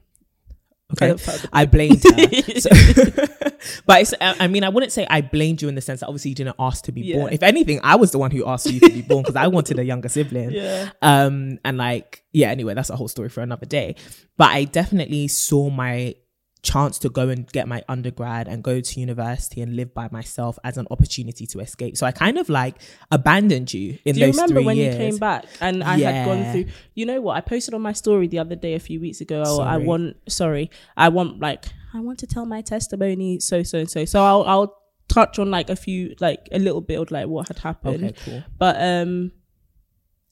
[0.92, 1.14] Okay,
[1.52, 2.10] I blamed her.
[2.60, 2.70] So-
[3.86, 6.06] but it's, I I mean, I wouldn't say I blamed you in the sense that
[6.06, 7.16] obviously you didn't ask to be Yeah.
[7.16, 7.32] born.
[7.32, 9.78] If anything, I was the one who asked you to be born because I wanted
[9.78, 10.50] a younger sibling.
[10.52, 10.90] Yeah.
[11.02, 13.96] Um, and like, yeah, anyway, that's a whole story for another day.
[14.36, 16.14] But I definitely saw my
[16.62, 20.58] chance to go and get my undergrad and go to university and live by myself
[20.64, 21.96] as an opportunity to escape.
[21.96, 22.76] So I kind of like
[23.10, 24.14] abandoned you in.
[24.14, 24.94] Do you those remember when years.
[24.94, 26.66] you came back and I had gone through?
[26.94, 27.36] You know what?
[27.36, 29.42] I posted on my story the other day, a few weeks ago.
[29.46, 33.40] oh, I want, sorry, I want like I want to tell my testimony.
[33.40, 34.04] So so and so.
[34.04, 34.76] So I'll I'll
[35.08, 38.04] touch on like a few like a little bit of like what had happened.
[38.04, 38.44] Okay, cool.
[38.58, 39.32] But um,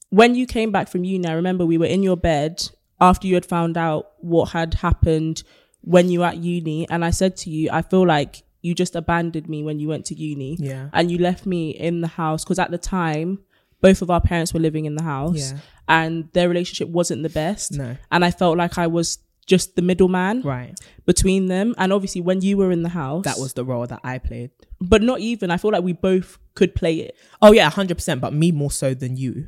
[0.09, 2.69] when you came back from uni, I remember we were in your bed
[3.01, 5.43] after you had found out what had happened
[5.81, 8.95] when you were at uni, and I said to you, I feel like you just
[8.95, 10.89] abandoned me when you went to uni Yeah.
[10.93, 13.39] and you left me in the house because at the time
[13.81, 15.59] both of our parents were living in the house Yeah.
[15.87, 17.95] and their relationship wasn't the best No.
[18.11, 20.77] and i felt like i was just the middleman Right.
[21.05, 24.01] between them and obviously when you were in the house That was the role that
[24.03, 24.51] I played.
[24.81, 28.19] but not even i feel like we both could play it Oh yeah, hundred percent.
[28.19, 29.47] But me more so than you.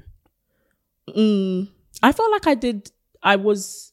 [1.10, 1.68] mm,
[2.02, 2.90] i felt like i did
[3.24, 3.91] i was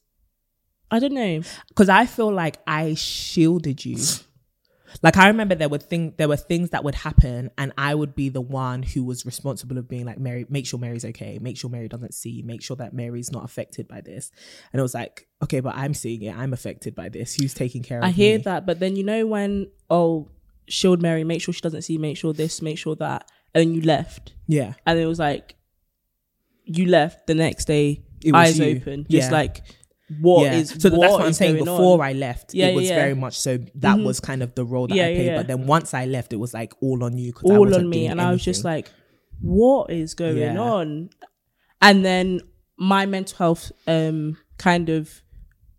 [0.91, 3.97] i don't know because I feel like I shielded you.
[5.03, 8.15] Like I remember there were thing there were things that would happen, and I would
[8.15, 11.57] be the one who was responsible of being like Mary, make sure Mary's okay, make
[11.57, 14.31] sure Mary doesn't see, make sure that Mary's not affected by this.
[14.73, 17.35] And it was like, okay, but I'm seeing it, I'm affected by this.
[17.35, 18.43] Who's taking care of i hear me?
[18.45, 20.27] that but then you know when oh
[20.67, 23.73] shield mary make sure she doesn't see make sure this make sure that and then
[23.75, 25.55] you left Yeah, and it was like
[26.65, 28.75] you left the next day It was eyes you.
[28.77, 29.37] open just Yeah.
[29.37, 29.61] like
[30.21, 30.77] what is yeah.
[30.79, 31.57] so that's what I'm saying.
[31.57, 32.09] Before on?
[32.09, 34.05] I left, Yeah, it was yeah, very much so that Mhm.
[34.05, 35.35] was kind of the role that I played.
[35.35, 38.19] But then once I left, it was like all on you, all on me and
[38.21, 38.91] i was just like
[39.41, 41.09] what is going on
[41.81, 42.41] and then
[42.77, 45.21] my mental health um kind of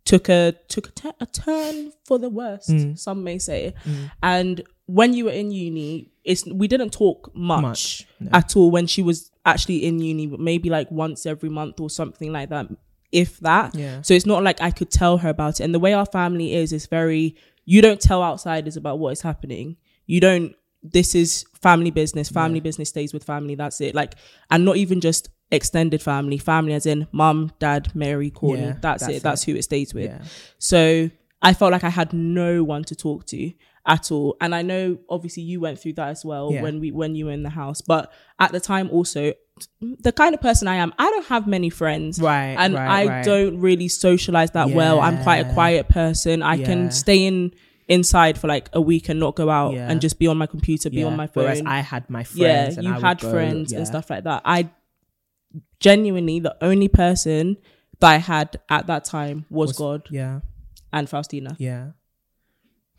[0.04, 0.88] took a took
[1.20, 2.98] a, turn for the worst Mm.
[2.98, 3.74] some may say
[4.22, 8.30] and when you were in uni it's we didn't talk much, Much, no.
[8.32, 12.32] at all when she was actually in uni maybe like once every month or something
[12.32, 12.66] like that
[13.12, 13.74] if that.
[13.74, 14.02] Yeah.
[14.02, 15.64] so it's not like i could tell her about it.
[15.64, 19.20] And the way our family is is very you don't tell outsiders about what is
[19.22, 19.76] happening.
[20.06, 22.28] You don't this is family business.
[22.30, 23.54] Family business stays with family.
[23.54, 23.94] That's it.
[23.94, 24.14] Like
[24.50, 26.38] and not even just extended family.
[26.38, 29.22] Family as in mum dad mary courtney Yeah, that's, that's it.
[29.22, 30.06] That's who it stays with.
[30.10, 30.22] Yeah.
[30.58, 31.10] so
[31.42, 33.52] I felt like I had no one to talk to
[33.86, 34.36] at all.
[34.42, 36.62] And I know obviously you went through that as well Yeah.
[36.62, 37.80] when we when you were in the house.
[37.80, 39.32] But at the time also
[39.80, 42.20] the kind of person I am, I don't have many friends.
[42.20, 43.24] Right, And right, I right.
[43.24, 45.00] don't really socialize that well.
[45.00, 46.42] I'm quite a quiet person.
[46.42, 46.66] I Yeah.
[46.66, 47.52] can stay in
[47.88, 49.90] inside for like a week and not go out Yeah.
[49.90, 51.06] and just be on my computer, be Yeah.
[51.06, 51.44] on my phone.
[51.44, 52.38] Whereas I had my friends.
[52.76, 53.78] yeah, and you I would had go- friends yeah.
[53.78, 54.42] and stuff like that.
[54.44, 54.70] I
[55.80, 57.56] genuinely the only person
[58.00, 60.40] that I had at that time was, Was- God Yeah,
[60.92, 61.56] and Faustina.
[61.58, 61.88] yeah.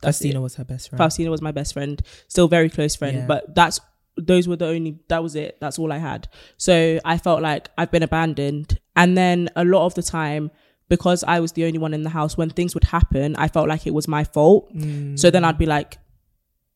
[0.01, 0.43] That's Christina it.
[0.43, 0.97] was her best friend.
[0.97, 3.25] Faustina was my best friend, still very close friend, Yeah.
[3.27, 3.79] but that's
[4.17, 5.57] those were the only that was it.
[5.59, 6.27] That's all I had.
[6.57, 8.79] So I felt like I've been abandoned.
[8.95, 10.51] And then a lot of the time,
[10.89, 13.69] because I was the only one in the house, when things would happen, I felt
[13.69, 14.71] like it was my fault.
[15.15, 15.97] So then I'd be like,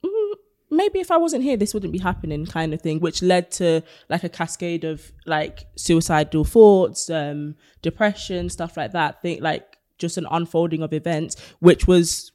[0.04, 0.34] "Mm,
[0.71, 3.82] maybe if I wasn't here, this wouldn't be happening, kind of thing, which led to
[4.10, 9.21] like a cascade of like suicidal thoughts, um, depression, stuff like that.
[9.21, 12.32] Think like just an unfolding of events, which was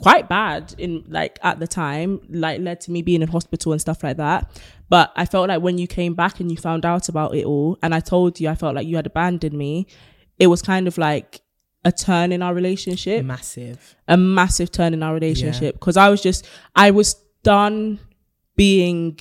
[0.00, 3.80] quite bad in like at the time like led to me being in hospital and
[3.80, 4.48] stuff like that
[4.88, 7.76] but i felt like when you came back and you found out about it all
[7.82, 9.86] and i told you i felt like you had abandoned me
[10.38, 11.40] it was kind of like
[11.84, 13.96] a turn in our relationship massive.
[14.06, 18.00] a massive turn in our relationship because I was just I was done
[18.56, 19.18] being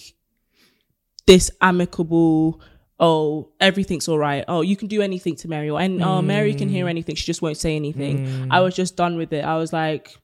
[1.25, 2.61] this amicable.
[2.99, 4.43] Oh, everything's all right.
[4.47, 6.89] Oh, you can do anything to Mary, or and oh, Mary can hear mm.
[6.89, 7.15] anything.
[7.15, 8.25] She just won't say anything.
[8.25, 8.47] Mm.
[8.49, 9.45] I was just done with it.
[9.45, 10.17] I was like,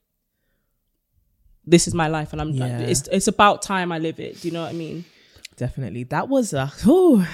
[1.66, 2.50] this is my life, and I'm.
[2.50, 2.80] Yeah.
[2.80, 4.40] It's it's about time I live it.
[4.40, 5.04] Do you know what I mean?
[5.56, 6.04] Definitely.
[6.04, 7.24] That was a you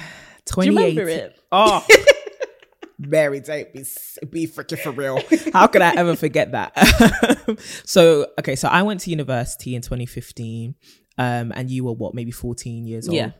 [0.46, 0.74] 2018.
[0.76, 1.40] remember it?
[1.50, 1.86] Oh,
[2.98, 3.84] Mary, don't be
[4.30, 5.20] be freaking for real.
[5.52, 7.58] How could I ever forget that?
[7.84, 10.74] so okay, so I went to university in 2015,
[11.16, 13.16] um, and you were what, maybe 14 years old.
[13.16, 13.30] Yeah.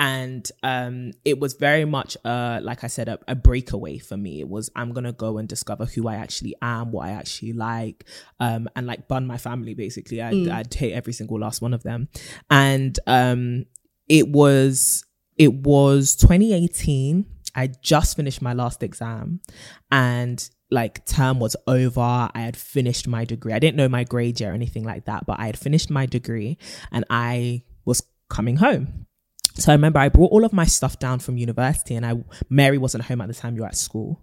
[0.00, 4.40] And um, it was very much, uh, like I said, a, a breakaway for me.
[4.40, 8.06] It was I'm gonna go and discover who I actually am, what I actually like,
[8.40, 9.74] um, and like bun my family.
[9.74, 12.08] Basically, I'd, I'd hate every single last one of them.
[12.48, 13.66] And um,
[14.08, 15.04] it was
[15.38, 19.40] it was 2018 i just finished my last exam
[19.90, 24.38] and like term was over i had finished my degree i didn't know my grade
[24.40, 26.58] yet or anything like that but i had finished my degree
[26.92, 29.06] and i was coming home
[29.54, 32.14] so I remember I brought all of my stuff down from university and I
[32.48, 34.22] Mary wasn't home at the time you were at school.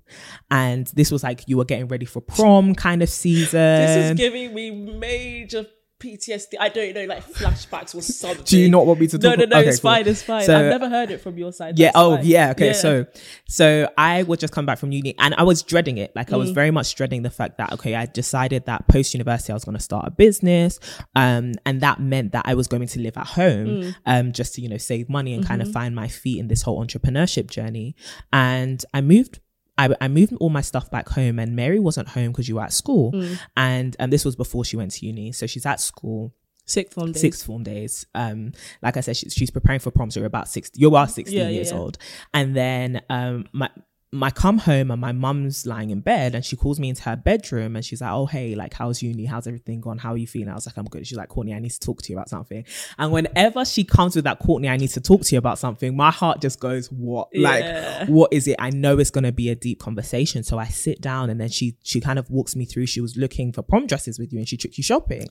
[0.50, 3.60] And this was like you were getting ready for prom kind of season.
[3.60, 5.66] This is giving me major
[6.00, 6.54] PTSD.
[6.60, 8.44] I don't know, like flashbacks or something.
[8.46, 9.58] Do you not want me to No, talk no, no.
[9.60, 9.92] Okay, it's cool.
[9.92, 10.08] fine.
[10.08, 10.44] It's fine.
[10.46, 11.78] So- I've never heard it from your side.
[11.80, 11.92] Yeah.
[11.96, 12.26] Oh, fine.
[12.26, 12.52] yeah.
[12.52, 12.68] Okay.
[12.68, 12.74] Yeah.
[12.74, 13.06] So,
[13.48, 16.16] so I would just come back from uni, and I was dreading it.
[16.16, 16.40] Like I Mm.
[16.40, 19.66] was very much dreading the fact that okay, I decided that post university I was
[19.66, 20.80] going to start a business,
[21.16, 23.96] um, and that meant that I was going to live at home, Mm.
[24.06, 25.48] um, just to you know save money and Mm-hmm.
[25.48, 27.96] kind of find my feet in this whole entrepreneurship journey.
[28.32, 29.40] And I moved.
[29.78, 32.64] I, I moved all my stuff back home, and Mary wasn't home because you were
[32.64, 33.40] at school, Mm.
[33.56, 35.32] and and this was before she went to uni.
[35.32, 36.34] So she's at school
[36.66, 37.22] Sixth form days.
[37.22, 38.06] sixth form days.
[38.14, 40.70] Um, like I said, she's, she's preparing for prom, so you're about six.
[40.76, 41.78] You are about sixteen Yeah, yeah, years yeah.
[41.78, 41.98] old,
[42.34, 43.70] and then um, my
[44.14, 47.18] my come home and my mum's lying in bed, and she calls me into her
[47.18, 49.26] bedroom, and she's like, "Oh hey, like how's uni?
[49.26, 49.98] How's everything gone?
[49.98, 51.80] How are you feeling?" I was like, "I'm good." She's like, "Courtney, I need to
[51.80, 52.64] talk to you about something."
[52.98, 55.96] And whenever she comes with that, Courtney, I need to talk to you about something,
[55.96, 57.28] my heart just goes, "What?
[57.34, 57.98] Yeah.
[58.00, 61.02] Like, what is it?" I know it's gonna be a deep conversation, so I sit
[61.02, 62.86] down, and then she she kind of walks me through.
[62.86, 65.28] She was looking for prom dresses with you, and she took you shopping.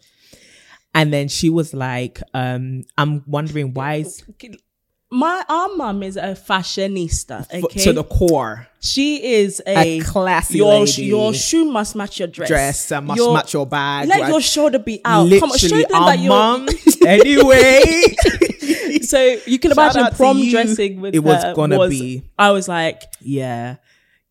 [0.94, 4.22] And then she was like, um, I'm wondering why is
[5.10, 7.46] My our mum is a fashionista.
[7.64, 11.04] Okay, to the core she is a a, classy your lady.
[11.04, 12.48] your shoe must match your dress.
[12.48, 14.08] dress uh, must match your bag.
[14.08, 14.28] Let right?
[14.30, 15.28] your shoulder be out.
[15.38, 16.18] Come on, show them our that
[17.06, 22.22] anyway, so you can Shout imagine prom dressing with It was her gonna was- be-
[22.38, 23.76] I was like, yeah,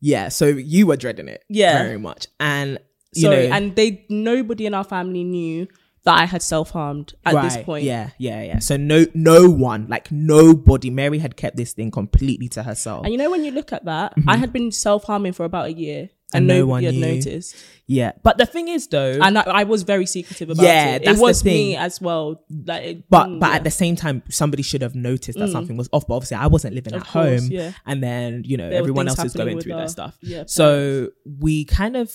[0.02, 0.30] yeah.
[0.30, 1.84] So you were dreading it, Yeah.
[1.84, 2.80] very much, and
[3.14, 5.68] you know, and they nobody in our family knew
[6.06, 7.84] that I had self harmed at this Right, point.
[7.84, 8.60] Yeah, yeah, yeah.
[8.60, 10.90] So no, no one, like nobody.
[10.90, 13.04] Mary had kept this thing completely to herself.
[13.06, 15.66] And you know when you look at that, I had been self harming for about
[15.68, 17.16] a year, And and, no one had knew.
[17.16, 17.56] noticed.
[17.88, 21.06] yeah, but the thing is, though, And I, I was very secretive about Yeah, it.
[21.06, 21.76] that's It the was me thing.
[21.78, 22.44] as well.
[22.66, 23.56] Like, it- but mm, but yeah.
[23.56, 26.06] at the same time, somebody should have noticed that something was off.
[26.08, 27.72] But obviously, I wasn't living Of at course, home, yeah.
[27.86, 30.16] and then you know There everyone else is going through their stuff.
[30.22, 32.12] yeah, so we kind of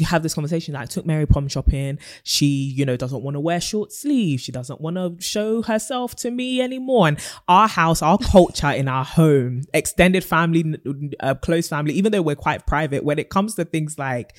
[0.00, 0.76] have this conversation.
[0.76, 1.98] I took Mary prom shopping.
[2.22, 4.42] She, you know, doesn't want to wear short sleeves.
[4.42, 7.08] She doesn't want to show herself to me anymore.
[7.08, 10.78] And our house, our culture in our home, extended family,
[11.20, 14.36] uh, close family, even though we're quite private, when it comes to things like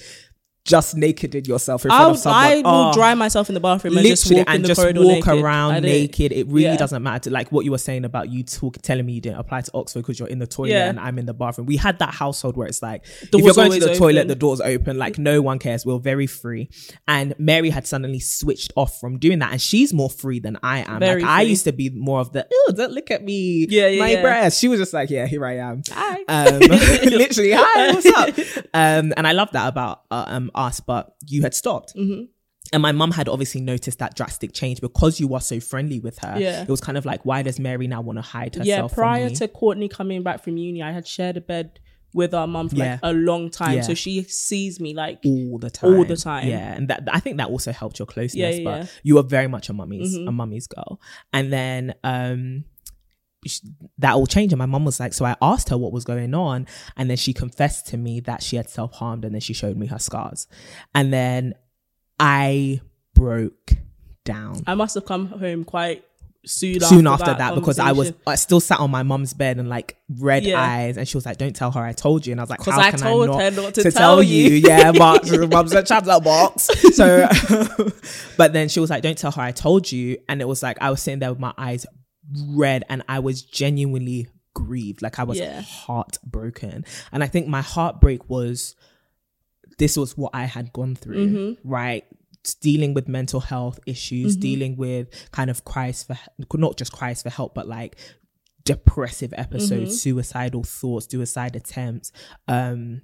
[0.66, 3.54] just naked in yourself in front I'll, of someone, I will oh, dry myself in
[3.54, 5.28] the bathroom and just walk and just walk naked.
[5.28, 6.32] around naked.
[6.32, 6.78] It really Yeah.
[6.78, 7.30] doesn't matter.
[7.30, 10.02] Like what you were saying about you talk, telling me you didn't apply to Oxford
[10.02, 10.90] because you're in the toilet Yeah.
[10.90, 11.66] and I'm in the bathroom.
[11.66, 14.36] We had that household where it's like if you're going to the always toilet, the
[14.36, 14.98] door's open.
[14.98, 15.86] Like no one cares.
[15.86, 16.70] We're very free.
[17.08, 20.80] And Mary had suddenly switched off from doing that, and she's more free than I
[20.80, 21.00] am.
[21.00, 23.88] Very like I used to be more of the oh, don't look at me, Yeah,
[23.88, 24.22] yeah, my yeah.
[24.22, 24.60] breast.
[24.60, 25.82] She was just like, yeah, here I am.
[25.92, 26.24] Hi.
[26.28, 28.30] Um, literally, hi, what's up?
[28.72, 31.96] Um, and I love that about uh, um, us, but you had stopped.
[31.96, 32.24] Mm-hmm.
[32.72, 36.20] And my mum had obviously noticed that drastic change because you were so friendly with
[36.20, 36.36] her.
[36.38, 36.62] Yeah.
[36.62, 38.92] It was kind of like, why does Mary now want to hide herself?
[38.92, 41.80] yeah, prior to Courtney coming back from uni, I had shared a bed
[42.14, 42.92] with our mum for Yeah.
[42.94, 43.78] like a long time.
[43.78, 43.82] Yeah.
[43.82, 46.48] So she sees me like all the time, All the time.
[46.48, 48.58] Yeah, and that I think that also helped your closeness.
[48.58, 48.82] Yeah, but.
[48.82, 49.00] Mm-hmm.
[49.04, 51.00] you were very much a mummy's a mummy's girl.
[51.34, 52.66] And then um
[53.98, 54.54] that all changed.
[54.54, 57.18] And my mum was like, so I asked her what was going on, and then
[57.18, 60.00] she confessed to me that she had self harmed, and then she showed me her
[60.00, 60.48] scars,
[60.94, 61.54] and then
[62.20, 62.82] I
[63.16, 63.74] broke
[64.26, 64.62] down.
[64.68, 66.04] I must have come home quite
[66.46, 68.14] soon, soon after, after that, because I was.
[68.28, 70.62] I still sat on my mum's bed and like red Yeah.
[70.62, 72.60] eyes, and she was like, "Don't tell her I told you," and I was like,
[72.60, 74.56] 'Cause "How I can told I not her not to tell, tell you?" you.
[74.68, 76.70] Yeah, but mum's a chatter box.
[76.94, 77.28] So,
[78.38, 80.78] but then she was like, "Don't tell her I told you," and it was like
[80.82, 81.86] I was sitting there with my eyes
[82.48, 85.62] red, and I was genuinely grieved, like I was Yeah.
[85.62, 88.76] heartbroken, and I think my heartbreak was
[89.78, 91.70] this was what I had gone through, Mm-hmm.
[91.70, 92.06] right?
[92.62, 96.18] Dealing with mental health issues, dealing with kind of cries for
[96.56, 97.98] not just cries for help, but like
[98.64, 99.96] depressive episodes, Mm-hmm.
[99.98, 102.12] suicidal thoughts, suicide attempts.
[102.48, 103.02] Um,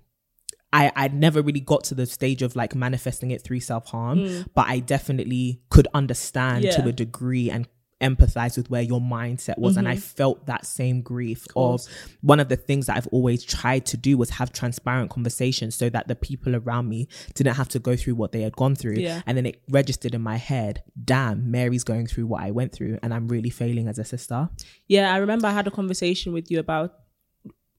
[0.73, 4.45] I I never really got to the stage of like manifesting it through self harm,
[4.53, 6.87] but I definitely could understand to Mm.
[6.87, 7.67] A degree and
[8.09, 9.99] empathize with where your mindset was and i mm-hmm.
[9.99, 11.81] felt that same grief of,
[12.21, 15.89] one of the things that i've always tried to do was have transparent conversations so
[15.89, 18.95] that the people around me didn't have to go through what they had gone through
[18.95, 19.21] Yeah.
[19.25, 22.99] and then it registered in my head damn mary's going through what i went through
[23.01, 24.49] and i'm really failing as a sister
[24.87, 26.93] Yeah, I remember I had a conversation with you about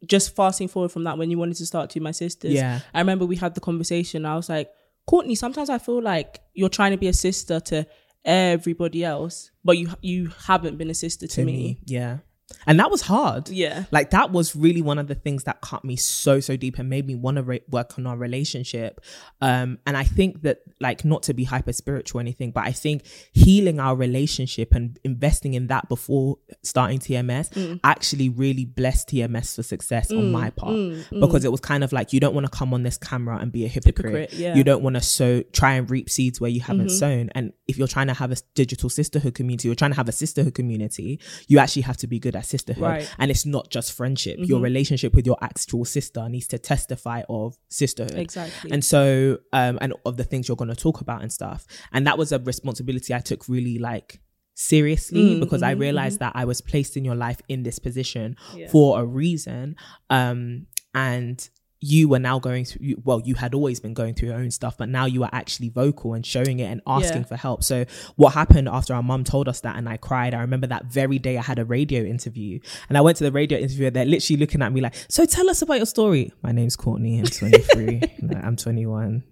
[0.07, 2.53] just fasting forward from that when you wanted to start to my sisters.
[2.53, 2.81] Yeah.
[2.95, 4.27] I remember we had the conversation.
[4.27, 4.71] I was like,
[5.07, 7.87] Courtney, sometimes I feel like you're trying to be a sister to
[8.27, 11.79] everybody else, but you you haven't been a sister to, me.
[11.87, 12.19] yeah
[12.67, 13.49] and that was hard.
[13.49, 13.85] Yeah.
[13.90, 16.88] like that was really one of the things that cut me so so deep and
[16.88, 19.01] made me want to re- work on our relationship.
[19.40, 22.73] Um and i think that like not to be hyper spiritual or anything but i
[22.73, 27.81] think healing our relationship and investing in that before starting tms Mm.
[27.85, 30.77] actually really blessed tms for success on my part.
[31.11, 33.51] because it was kind of like you don't want to come on this camera and
[33.53, 34.55] be a hypocrite, Hypocrite, yeah.
[34.55, 37.31] you don't want to sow try and reap seeds where you haven't sown.
[37.35, 40.13] And if you're trying to have a digital sisterhood community you're trying to have a
[40.13, 41.19] sisterhood community
[41.49, 42.83] you actually have to be good sisterhood.
[42.83, 43.15] Right.
[43.19, 44.39] and it's not just friendship.
[44.41, 48.19] Your relationship with your actual sister needs to testify of sisterhood.
[48.19, 48.71] Exactly.
[48.71, 51.67] and so um and of the things you're going to talk about and stuff.
[51.93, 54.21] And that was a responsibility i took really like
[54.55, 58.37] seriously because i realized that i was placed in your life in this position
[58.71, 59.77] for a reason.
[60.11, 61.49] Um and
[61.81, 64.79] you were now going through well you had always been going through your own stuff
[64.79, 67.27] but now you are actually vocal and showing it and asking Yeah.
[67.27, 67.85] for help so
[68.16, 71.18] what happened after our mum told us that and i cried i remember that very
[71.18, 72.58] day i had a radio interview
[72.88, 75.50] and i went to the radio interview they're literally looking at me like so tell
[75.50, 79.22] us about your story my name's courtney i'm 23 No, i'm 21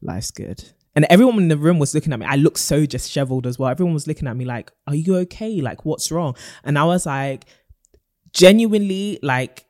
[0.00, 2.26] life's good and everyone in the room was looking at me.
[2.26, 3.70] I looked so disheveled as well.
[3.70, 5.62] Everyone was looking at me like, "Are you okay?
[5.62, 7.46] Like, what's wrong?" And I was like,
[8.34, 9.64] genuinely, like,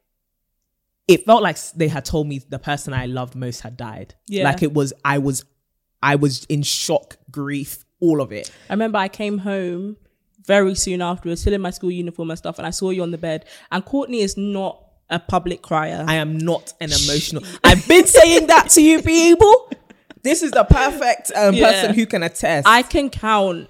[1.09, 4.14] it felt like they had told me the person I loved most had died.
[4.28, 4.44] Yeah.
[4.44, 5.44] Like it was, I was,
[6.03, 8.50] I was in shock, grief, all of it.
[8.70, 9.96] I remember I came home
[10.46, 13.11] very soon afterwards, still in my school uniform and stuff, and I saw you on
[13.11, 13.44] the bed.
[13.70, 16.05] And Courtney is not a public crier.
[16.09, 17.42] I am not an emotional.
[17.64, 19.70] I've been saying that to you people.
[20.22, 21.70] This is the perfect um, Yeah.
[21.70, 22.66] person who can attest.
[22.66, 23.68] I can count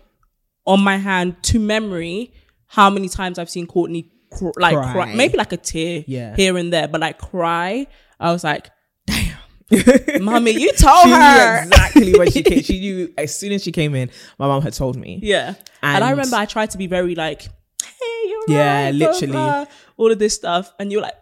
[0.67, 2.33] on my hand to memory
[2.67, 4.93] how many times I've seen Courtney cr- like Cry.
[4.93, 5.15] cry.
[5.15, 6.35] maybe like a tear Yeah.
[6.37, 7.87] here and there, but like cry.
[8.21, 8.71] I was like,
[9.07, 11.63] damn, mommy, you told her.
[11.65, 12.63] exactly when she came.
[12.63, 14.11] She knew as soon as she came in.
[14.39, 15.19] My mom had told me.
[15.23, 19.09] Yeah, and, I remember I tried to be very like, hey, you're Yeah, right, blah,
[19.09, 19.33] literally.
[19.33, 19.65] blah,
[19.97, 21.15] all of this stuff, and you're like,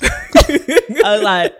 [0.02, 1.54] I was like,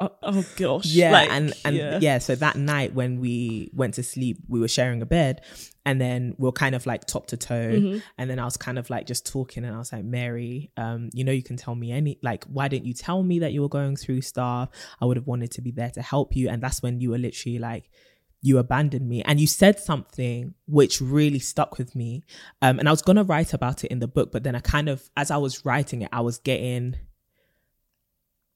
[0.00, 1.98] oh, oh gosh, Yeah, like, and and yeah.
[2.00, 2.18] yeah.
[2.18, 5.42] So that night when we went to sleep, we were sharing a bed,
[5.84, 7.98] and then we are kind of like top to toe, Mm-hmm.
[8.18, 11.10] and then I was kind of like just talking, and I was like, Mary, um,
[11.12, 13.62] you know, you can tell me any like, why didn't you tell me that you
[13.62, 14.70] were going through stuff?
[15.00, 17.18] I would have wanted to be there to help you, and that's when you were
[17.18, 17.90] literally like.
[18.42, 22.22] You abandoned me, and you said something which really stuck with me.
[22.62, 24.88] Um, and I was gonna write about it in the book, but then I kind
[24.88, 26.96] of, as I was writing it, I was getting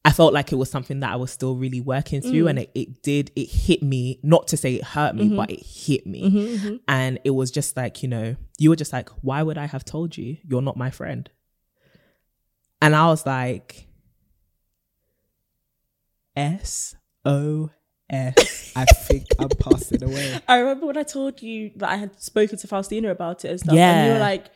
[0.02, 2.62] I felt like it was something that I was still really working through, and mm.
[2.62, 5.36] it, it did, it hit me, not to say it hurt me, mm-hmm.
[5.36, 6.22] but it hit me.
[6.22, 6.76] Mm-hmm, mm-hmm.
[6.88, 9.84] And it was just like, you know, you were just like, why would I have
[9.84, 10.38] told you?
[10.42, 11.28] You're not my friend.
[12.80, 13.88] And I was like,
[16.34, 16.94] S
[17.26, 17.68] O
[18.08, 18.72] S.
[18.74, 20.38] I think I'm passing away.
[20.48, 23.60] I remember when I told you that I had spoken to Faustina about it and
[23.60, 24.46] stuff, and you were like,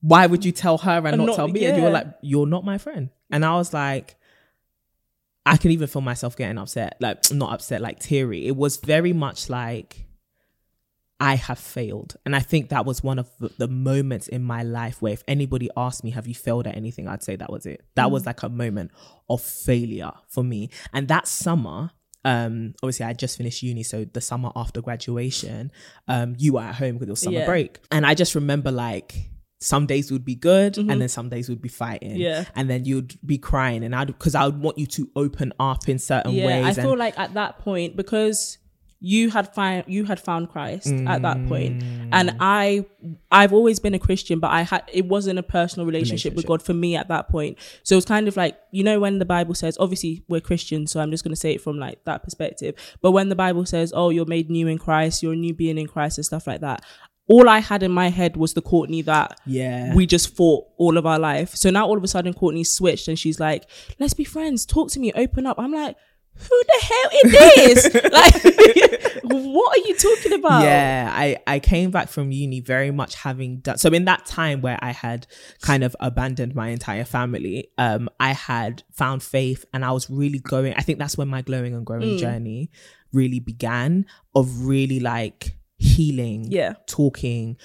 [0.00, 1.66] why would you tell her and, And not, not- tell me?
[1.66, 3.10] And you were like, you're not my friend.
[3.30, 4.16] And I was like,
[5.46, 8.46] I can even feel myself getting upset, like not upset, like teary.
[8.46, 10.06] It was very much like
[11.18, 12.16] I have failed.
[12.26, 15.70] And I think that was one of the, moments in my life where if anybody
[15.76, 17.08] asked me, have you failed at anything?
[17.08, 17.82] I'd say that was it.
[17.94, 18.90] That was like a moment
[19.30, 20.68] of failure for me.
[20.92, 21.90] And that summer,
[22.24, 25.70] um, obviously I just finished uni, so the summer after graduation,
[26.08, 27.46] um, you were at home because it was summer Yeah.
[27.46, 27.78] break.
[27.90, 31.62] And I just remember like some days would be good and then some days would
[31.62, 32.10] be fighting.
[32.10, 32.20] Mm-hmm.
[32.20, 32.44] Yeah.
[32.54, 35.88] And then you'd be crying and I'd because I would want you to open up
[35.88, 36.46] in certain yeah.
[36.46, 36.64] ways.
[36.64, 38.58] I and, feel like at that point because
[39.00, 41.82] you had found you had found Christ at that point,
[42.12, 42.36] and Mm.
[42.40, 42.86] I
[43.30, 46.62] I've always been a Christian, but I had it wasn't a personal relationship, with God
[46.62, 47.58] for me at that point.
[47.82, 50.90] So it was kind of like you know when the Bible says, obviously we're Christians,
[50.92, 52.74] so I'm just gonna say it from like that perspective.
[53.02, 55.78] But when the Bible says, "Oh, you're made new in Christ, you're a new being
[55.78, 56.82] in Christ," and stuff like that.
[57.28, 59.94] All I had in my head was the Courtney that Yeah.
[59.94, 61.54] we just fought all of our life.
[61.54, 63.68] So now all of a sudden Courtney switched and she's like,
[63.98, 65.58] let's be friends, talk to me, open up.
[65.58, 65.96] I'm like,
[66.38, 67.94] who the hell is this?
[68.12, 70.62] like, what are you talking about?
[70.62, 74.60] Yeah, I, I came back from uni very much having done so in that time
[74.60, 75.26] where I had
[75.62, 80.38] kind of abandoned my entire family, um, I had found faith and I was really
[80.40, 82.70] going I think that's when my glowing and growing journey
[83.12, 84.04] really began
[84.34, 86.74] of really like healing, Yeah.
[86.86, 87.56] talking,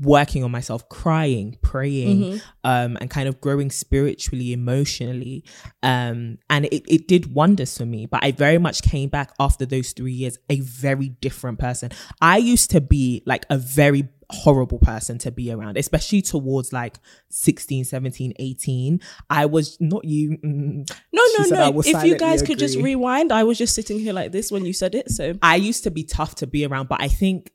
[0.00, 5.44] working on myself, crying, praying, um, and kind of growing spiritually, emotionally.
[5.82, 8.06] Um, and it, it did wonders for me.
[8.06, 11.90] But I very much came back after those three years a very different person.
[12.20, 16.98] I used to be like a very horrible person to be around especially towards like
[17.30, 19.00] 16 17 18
[19.30, 21.82] i was not you mm, No, no, no.
[21.84, 24.72] If you guys could just rewind, I was just sitting here like this when you
[24.72, 25.10] said it.
[25.10, 27.50] So I used to be tough to be around, but I think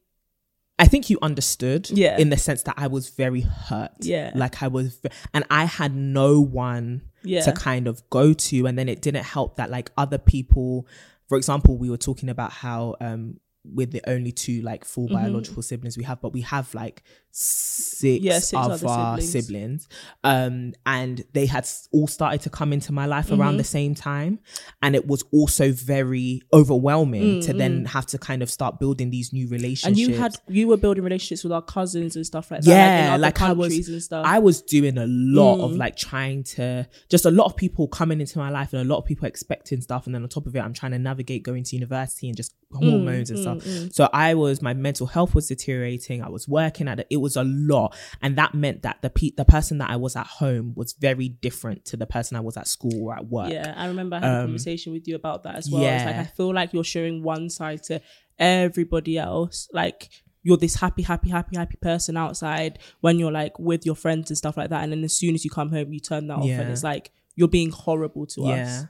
[0.79, 1.89] I think you understood.
[1.89, 2.17] Yeah.
[2.17, 3.91] In the sense that I was very hurt.
[3.99, 4.31] Yeah.
[4.35, 4.99] Like I was
[5.33, 7.41] and I had no one Yeah.
[7.41, 8.65] to kind of go to.
[8.65, 10.87] And then it didn't help that like other people,
[11.29, 15.61] for example, we were talking about how um we're the only two like full biological
[15.61, 17.01] siblings we have, but we have like
[17.31, 18.25] six, Mm-hmm.
[18.25, 19.31] Yeah, six of other our siblings.
[19.47, 19.87] siblings.
[20.23, 23.39] Um, and they had all started to come into my life Mm-hmm.
[23.41, 24.39] around the same time.
[24.81, 29.09] And it was also very overwhelming to Mm, then have to kind of start building
[29.09, 29.85] these new relationships.
[29.87, 32.69] and you had you were building relationships with our cousins and stuff like that.
[32.69, 34.25] yeah, like, like, in other I was, and stuff.
[34.25, 34.29] Mm.
[34.29, 38.19] I was doing a lot of like trying to just a lot of people coming
[38.19, 40.55] into my life and a lot of people expecting stuff, and then on top of
[40.55, 43.52] it, I'm trying to navigate going to university and just Mm, hormones and stuff.
[43.91, 46.21] So I was my mental health was deteriorating.
[46.21, 47.07] I was working at it.
[47.09, 50.15] It was a lot, and that meant that the pe- the person that I was
[50.15, 53.51] at home was very different to the person I was at school or at work.
[53.51, 55.83] Yeah, I remember having a Um, conversation with you about that as well.
[55.83, 56.21] It's like yeah.
[56.21, 58.01] I feel like you're showing one side to
[58.39, 59.67] everybody else.
[59.73, 60.09] Like
[60.43, 64.37] you're this happy, happy, happy, happy person outside when you're like with your friends and
[64.37, 64.83] stuff like that.
[64.83, 67.11] And then as soon as you come home, you turn that off, and it's like
[67.35, 68.63] you're being horrible to yeah.
[68.63, 68.85] us.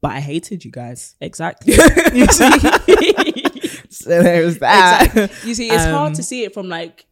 [0.00, 1.16] But I hated you guys.
[1.20, 1.74] Exactly.
[4.06, 5.02] you see, So there's that.
[5.06, 5.36] exactly.
[5.48, 7.06] You see, it's hard Um, to see it from like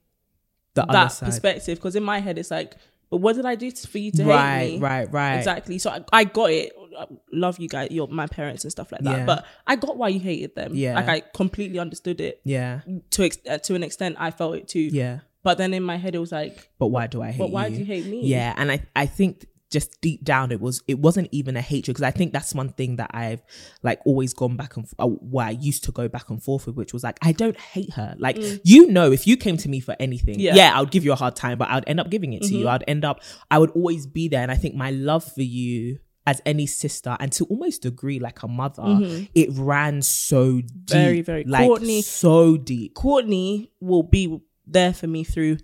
[0.74, 1.26] The that side.
[1.26, 2.76] perspective because in my head it's like,
[3.10, 4.78] but what did I do for you to hate Right, me?
[4.78, 5.36] right, right.
[5.36, 5.78] Exactly.
[5.78, 6.72] So I, I got it.
[6.98, 9.18] I love you guys, your my parents and stuff like that.
[9.18, 9.26] Yeah.
[9.26, 10.72] But I got why you hated them.
[10.74, 10.94] Yeah.
[10.94, 12.40] Like I completely understood it.
[12.44, 12.80] Yeah,
[13.10, 14.80] To ex- uh, to an extent, I felt it too.
[14.80, 15.20] yeah.
[15.42, 17.66] But then in my head, it was like, But why do I hate but why
[17.66, 17.74] you?
[17.74, 18.20] do you hate me?
[18.26, 21.94] Yeah, and I I think just deep down it was it wasn't even a hatred
[21.96, 23.42] because I think that's one thing that I've
[23.82, 26.76] like always gone back and uh, where I used to go back and forth with,
[26.76, 28.14] which was like I don't hate her.
[28.18, 28.60] Like mm.
[28.62, 30.54] you know, if you came to me for anything, Yeah.
[30.54, 32.48] yeah, I would give you a hard time, but I'd end up giving it to
[32.54, 32.66] you.
[32.66, 32.68] Mm-hmm.
[32.68, 33.20] I'd end up
[33.50, 35.98] I would always be there, and I think my love for you.
[36.24, 39.24] As any sister, and to almost agree, like a mother, mm-hmm.
[39.34, 45.08] it ran so deep, Very, very- like Courtney- so deep, Courtney will be there for
[45.08, 45.56] me through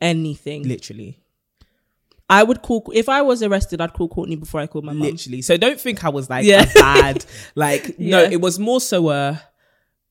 [0.00, 0.62] anything.
[0.68, 1.18] literally.
[2.28, 5.02] I would call if I was arrested, I'd call Courtney before I called my mum.
[5.02, 5.42] literally.
[5.42, 6.62] So don't think I was like Yeah.
[6.68, 9.42] a bad, like no, it was more so a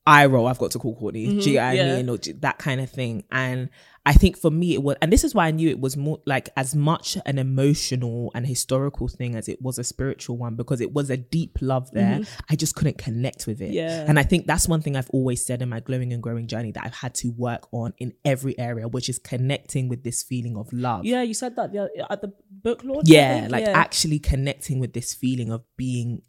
[0.06, 0.48] eye roll.
[0.48, 1.26] I've got to call Courtney.
[1.26, 1.94] Do you get what yeah.
[1.94, 2.10] I mean?
[2.10, 3.24] Or that kind of thing.
[3.32, 3.70] And
[4.06, 6.20] I think for me, it was, and this is why I knew it was more
[6.26, 10.82] like as much an emotional and historical thing as it was a spiritual one because
[10.82, 12.20] it was a deep love there.
[12.50, 13.72] I just couldn't connect with it.
[13.72, 14.04] Yeah.
[14.06, 16.74] And I think that's one thing I've always said in my glowing and growing journey
[16.74, 20.58] that I've had to work on in every area, which is connecting with this feeling
[20.58, 21.74] of love Yeah, you said that
[22.10, 23.08] at the book launch.
[23.08, 23.72] Yeah like Yeah.
[23.72, 26.24] actually connecting with this feeling of being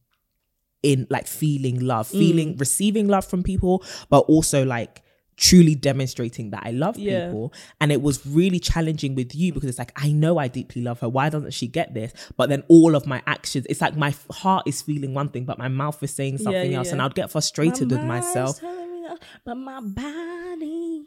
[0.85, 2.19] in like feeling love Mm.
[2.19, 5.03] feeling receiving love from people but also like
[5.37, 7.27] truly demonstrating that i love Yeah.
[7.27, 10.83] people and it was really challenging with you because it's like i know i deeply
[10.83, 13.97] love her why doesn't she get this but then all of my actions it's like
[13.97, 17.03] my heart is feeling one thing but my mouth is saying something yeah, else and
[17.03, 21.07] i'd get frustrated My with myself that, but my body.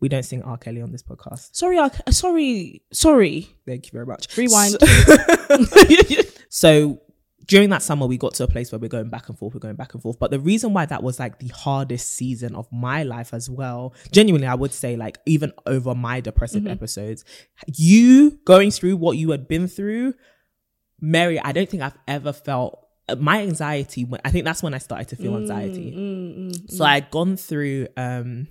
[0.00, 3.48] we don't sing r kelly on this podcast Sorry, I, sorry, sorry.
[3.66, 4.76] thank you very much Rewind.
[6.48, 7.00] So
[7.50, 9.58] during that summer, we got to a place where we're going back and forth, we're
[9.58, 10.20] going back and forth.
[10.20, 13.92] But the reason why that was like the hardest season of my life as well,
[14.12, 17.24] genuinely, I would say, like, even over my depressive episodes,
[17.66, 20.14] you going through what you had been through,
[21.00, 24.04] Mary, I don't think I've ever felt uh, my anxiety.
[24.04, 26.52] When, I think that's when I started to feel anxiety.
[26.68, 28.46] So I'd gone through, um,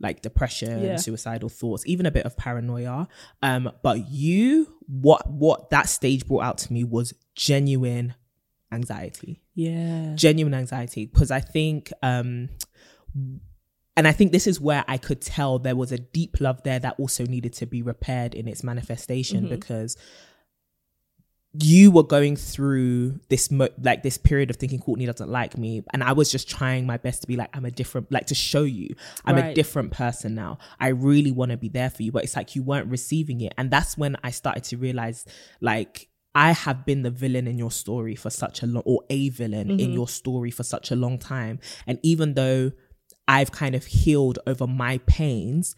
[0.00, 0.96] like depression, Yeah.
[0.96, 3.08] suicidal thoughts, even a bit of paranoia.
[3.42, 8.14] Um, but you, what what that stage brought out to me was genuine
[8.72, 10.14] anxiety, yeah.
[10.14, 11.06] genuine anxiety.
[11.06, 12.48] Because I think, um,
[13.96, 16.78] and I think this is where I could tell there was a deep love there
[16.78, 19.96] that also needed to be repaired in its manifestation because
[21.54, 25.82] you were going through this mo- like this period of thinking Courtney doesn't like me
[25.92, 28.34] and I was just trying my best to be like I'm a different like to
[28.34, 28.94] show you
[29.26, 32.36] I'm a different person now I really want to be there for you but it's
[32.36, 35.26] like you weren't receiving it and that's when I started to realize
[35.60, 39.28] like I have been the villain in your story for such a long or a
[39.28, 39.92] villain in mm-hmm.
[39.92, 41.58] your story for such a long time.
[41.86, 42.72] And even though
[43.28, 45.76] I've kind of healed over my pains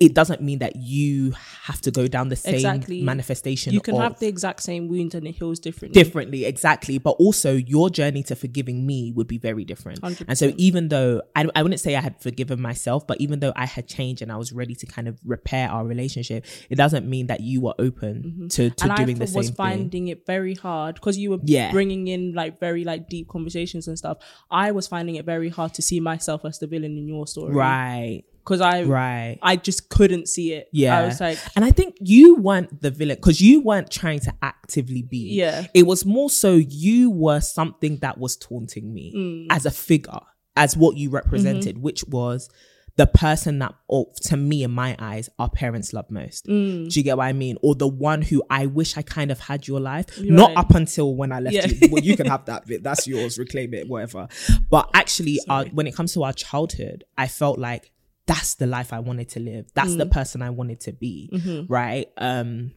[0.00, 1.30] it doesn't mean that you
[1.62, 3.00] have to go down the same Exactly.
[3.02, 3.72] manifestation.
[3.72, 5.94] You can have the exact same wound and it heals differently.
[6.02, 10.24] differently exactly but also your journey to forgiving me would be very different 100%.
[10.26, 13.52] and so even though I, I wouldn't say i had forgiven myself but even though
[13.54, 17.08] i had changed and i was ready to kind of repair our relationship it doesn't
[17.08, 18.90] mean that you were open to, to Mm-hmm.
[18.90, 21.70] and doing I the same was thing finding it very hard because you were Yeah.
[21.70, 24.18] bringing in like very like deep conversations and stuff.
[24.50, 27.54] I was finding it very hard to see myself as the villain in your story,
[27.54, 30.68] right Because I, right I just couldn't see it.
[30.72, 34.20] yeah I was like, and i think you weren't the villain because you weren't trying
[34.20, 35.66] to actively be Yeah.
[35.74, 39.46] it was more so you were something that was taunting me Mm.
[39.50, 40.20] as a figure
[40.56, 41.82] as what you represented Mm-hmm.
[41.84, 42.48] which was
[42.96, 46.88] the person that or to me in my eyes our parents love most Mm.
[46.88, 49.40] do you get what i mean or the one who i wish i kind of
[49.40, 50.58] had your life not Right.
[50.58, 51.66] up until when i left Yeah.
[51.66, 54.28] you well you can have that bit that's yours reclaim it whatever
[54.70, 57.90] but actually our, when it comes to our childhood i felt like
[58.26, 59.98] that's the life i wanted to live that's Mm.
[59.98, 62.72] the person i wanted to be right um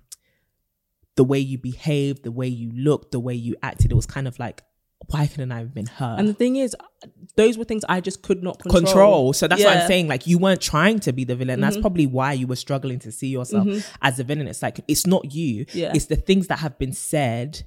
[1.16, 4.28] the way you behaved the way you looked the way you acted it was kind
[4.28, 4.62] of like
[5.10, 6.76] why couldn't i have been her and the thing is,
[7.36, 8.82] those were things I just could not control.
[8.84, 9.34] control.
[9.34, 10.08] So that's what I'm saying.
[10.08, 11.58] Like you weren't trying to be the villain.
[11.60, 11.62] Mm-hmm.
[11.62, 13.68] That's probably why you were struggling to see yourself
[14.02, 14.48] as the villain.
[14.48, 15.68] It's like it's not you.
[15.74, 15.92] Yeah.
[15.94, 17.64] It's the things that have been said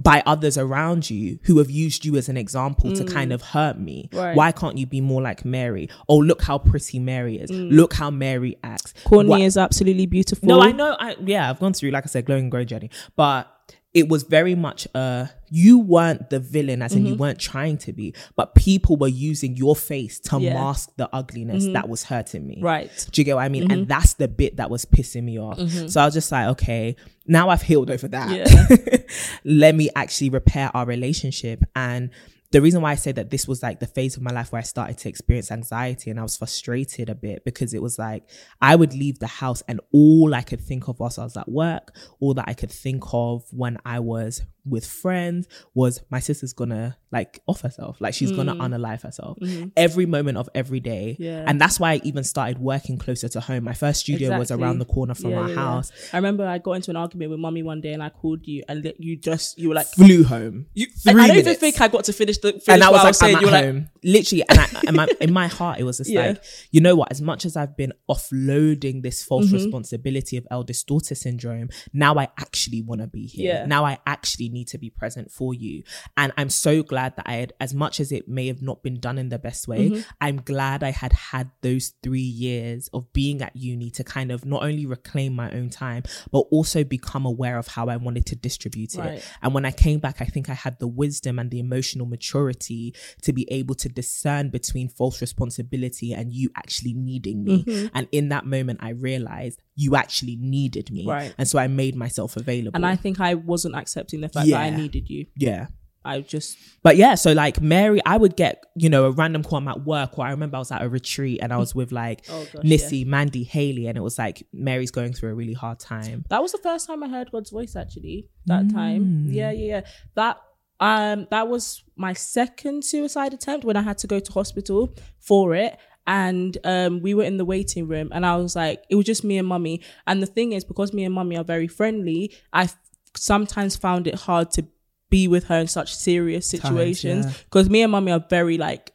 [0.00, 3.78] by others around you who have used you as an example to kind of hurt
[3.78, 4.08] me.
[4.12, 4.18] Mm.
[4.18, 4.36] Right.
[4.36, 5.88] Why can't you be more like Mary?
[6.08, 7.50] Oh, look how pretty Mary is.
[7.50, 8.94] Look how Mary acts.
[9.04, 10.48] Courtney Why- is absolutely beautiful.
[10.48, 10.96] no, I know.
[10.98, 13.48] I yeah, I've gone through, like I said, glowing growing journey, but
[13.94, 17.20] it was very much uh you weren't the villain, as in you mm-hmm.
[17.20, 20.54] weren't trying to be, but people were using your face to Yeah.
[20.54, 21.74] mask the ugliness mm-hmm.
[21.74, 22.58] that was hurting me.
[22.62, 22.90] Right.
[23.12, 23.64] Do you get what I mean?
[23.64, 23.88] And mm-hmm.
[23.88, 25.60] that's the bit that was pissing me off.
[25.90, 29.04] So I was just like, okay, now I've healed over that.
[29.44, 31.62] Let me actually repair our relationship.
[31.76, 32.10] And
[32.52, 34.60] the reason why I say that this was like the phase of my life where
[34.60, 38.24] I started to experience anxiety and I was frustrated a bit because it was like
[38.60, 41.50] I would leave the house and all I could think of whilst I was at
[41.50, 46.52] work, all that I could think of when I was with friends was my sister's
[46.52, 49.36] gonna like off herself, like she's gonna unalive herself
[49.76, 51.16] every moment of every day.
[51.18, 51.44] Yeah.
[51.46, 53.64] And that's why I even started working closer to home.
[53.64, 55.90] My first studio was around the corner from Yeah, our yeah, house.
[56.12, 58.62] I remember I got into an argument with mummy one day and I called you
[58.68, 60.66] and you just you were like Flew home.
[60.74, 63.00] You, I, I don't even think I got to finish the finish and I was
[63.00, 63.36] I like, was saying.
[63.36, 63.84] I'm You were like.
[64.04, 66.42] Literally, and, I, and my, in my heart, it was just like,
[66.72, 67.10] you know what?
[67.12, 69.54] As much as I've been offloading this false Mm-hmm.
[69.56, 73.66] responsibility of eldest daughter syndrome, now I actually want to be here.
[73.66, 75.82] Now I actually need to be present for you.
[76.16, 79.00] And I'm so glad that I had, as much as it may have not been
[79.00, 80.00] done in the best way, Mm-hmm.
[80.20, 84.44] I'm glad I had had those three years of being at uni to kind of
[84.44, 88.36] not only reclaim my own time, but also become aware of how I wanted to
[88.36, 88.98] distribute it.
[88.98, 89.28] Right.
[89.42, 92.94] And when I came back, I think I had the wisdom and the emotional maturity
[93.22, 97.64] to be able to discern between false responsibility and you actually needing me.
[97.64, 97.86] Mm-hmm.
[97.94, 101.06] And in that moment, I realized you actually needed me.
[101.06, 101.34] Right.
[101.38, 102.72] And so I made myself available.
[102.76, 105.26] and I think I wasn't accepting the fact that I needed you.
[105.36, 105.66] yeah.
[106.04, 109.58] I just But yeah, so like Mary, I would get, you know, a random call
[109.58, 111.92] I'm at work, or I remember I was at a retreat and I was with
[111.92, 115.52] like Oh, gosh, Nissy, Mandy, Haley, and it was like Mary's going through a really
[115.52, 116.24] hard time.
[116.28, 118.28] that was the first time I heard God's voice actually.
[118.46, 119.26] That time.
[119.28, 119.80] Yeah, yeah, yeah.
[120.16, 120.38] That
[120.80, 125.54] um that was my second suicide attempt when I had to go to hospital for
[125.54, 125.76] it.
[126.06, 129.22] And um we were in the waiting room and I was like, it was just
[129.24, 129.80] me and mummy.
[130.06, 132.76] And the thing is, because me and mummy are very friendly, I f-
[133.16, 134.66] sometimes found it hard to
[135.10, 137.26] be with her in such serious situations.
[137.26, 137.32] yeah.
[137.44, 138.92] Because me and mummy are very like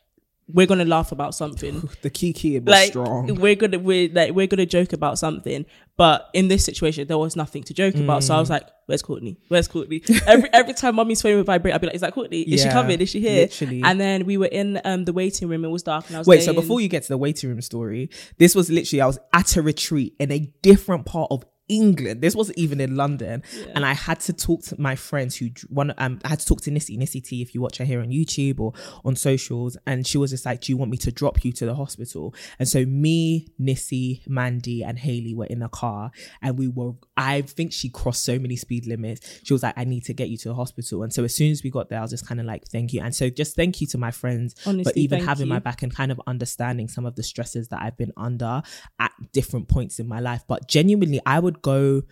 [0.50, 1.90] we're gonna laugh about something.
[2.02, 3.36] The kiki was like strong.
[3.36, 5.66] we're gonna we're like we're gonna joke about something
[5.98, 8.24] but in this situation there was nothing to joke about.
[8.24, 8.42] So i Mm.
[8.42, 9.38] was like where's courtney?
[9.50, 10.02] Where's courtney?
[10.28, 12.42] Every every time mommy's phone would vibrate i'd be like is that courtney?
[12.42, 13.02] Is she Yeah, coming?
[13.02, 13.42] Is she here?
[13.42, 13.82] literally.
[13.84, 15.66] and then we were in um the waiting room.
[15.66, 17.62] It was dark and i was Wait, so before you get to the waiting room
[17.62, 22.22] story, this was literally I was at a retreat in a different part of England.
[22.22, 23.44] This wasn't even in London,
[23.76, 25.94] and I had to talk to my friends who one.
[25.98, 28.10] Um, I had to talk to Nissy, Nissy T, if you watch her here on
[28.10, 31.44] YouTube or on socials, and she was just like, "Do you want me to drop
[31.44, 36.12] you to the hospital?" And so me, Nissy, Mandy, and Haley were in the car,
[36.42, 36.94] and we were.
[37.16, 39.42] I think she crossed so many speed limits.
[39.44, 41.52] She was like, "I need to get you to the hospital," and so as soon
[41.52, 43.56] as we got there, I was just kind of like, "Thank you," and so just
[43.56, 45.54] thank you to my friends for Honestly, even having you.
[45.54, 48.62] my back and kind of understanding some of the stresses that I've been under
[49.00, 50.44] at different points in my life.
[50.48, 52.04] But genuinely, I would go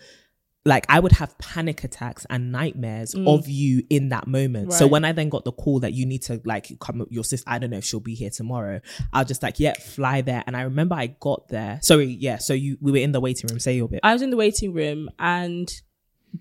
[0.68, 4.74] like I would have panic attacks and nightmares of you in that moment.
[4.74, 4.92] So Mm.
[4.92, 7.60] When I then got the call that you need to like come your sister, I
[7.60, 8.82] don't know if she'll be here tomorrow.
[9.14, 10.44] I was just like, yeah, fly there.
[10.48, 11.80] And I remember I got there.
[11.84, 12.38] Sorry, yeah.
[12.40, 13.60] So you we were in the waiting room.
[13.60, 14.00] Say your bit.
[14.02, 15.70] i was in the waiting room and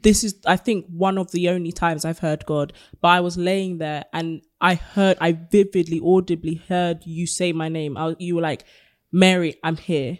[0.02, 3.36] this is i think one of the only times i've heard god but i was
[3.36, 8.34] laying there and i heard i vividly audibly heard you say my name I, you
[8.34, 8.64] were like
[9.12, 10.18] Mary, I'm here.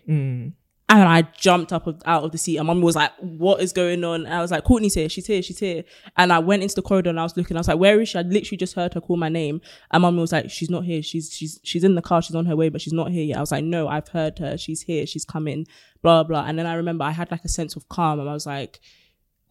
[0.86, 3.72] And I jumped up of, out of the seat and mum was like, what is
[3.72, 4.26] going on?
[4.26, 5.08] And I was like, Courtney's here.
[5.08, 5.40] She's here.
[5.40, 5.82] She's here.
[6.18, 7.56] And I went into the corridor and I was looking.
[7.56, 8.18] I was like, where is she?
[8.18, 9.62] I literally just heard her call my name.
[9.92, 11.02] And mum was like, she's not here.
[11.02, 12.20] She's, she's, she's in the car.
[12.20, 13.38] She's on her way, but she's not here yet.
[13.38, 14.58] I was like, no, I've heard her.
[14.58, 15.06] She's here.
[15.06, 15.66] She's coming,
[16.02, 16.44] blah, blah.
[16.44, 18.78] And then I remember I had like a sense of calm and I was like,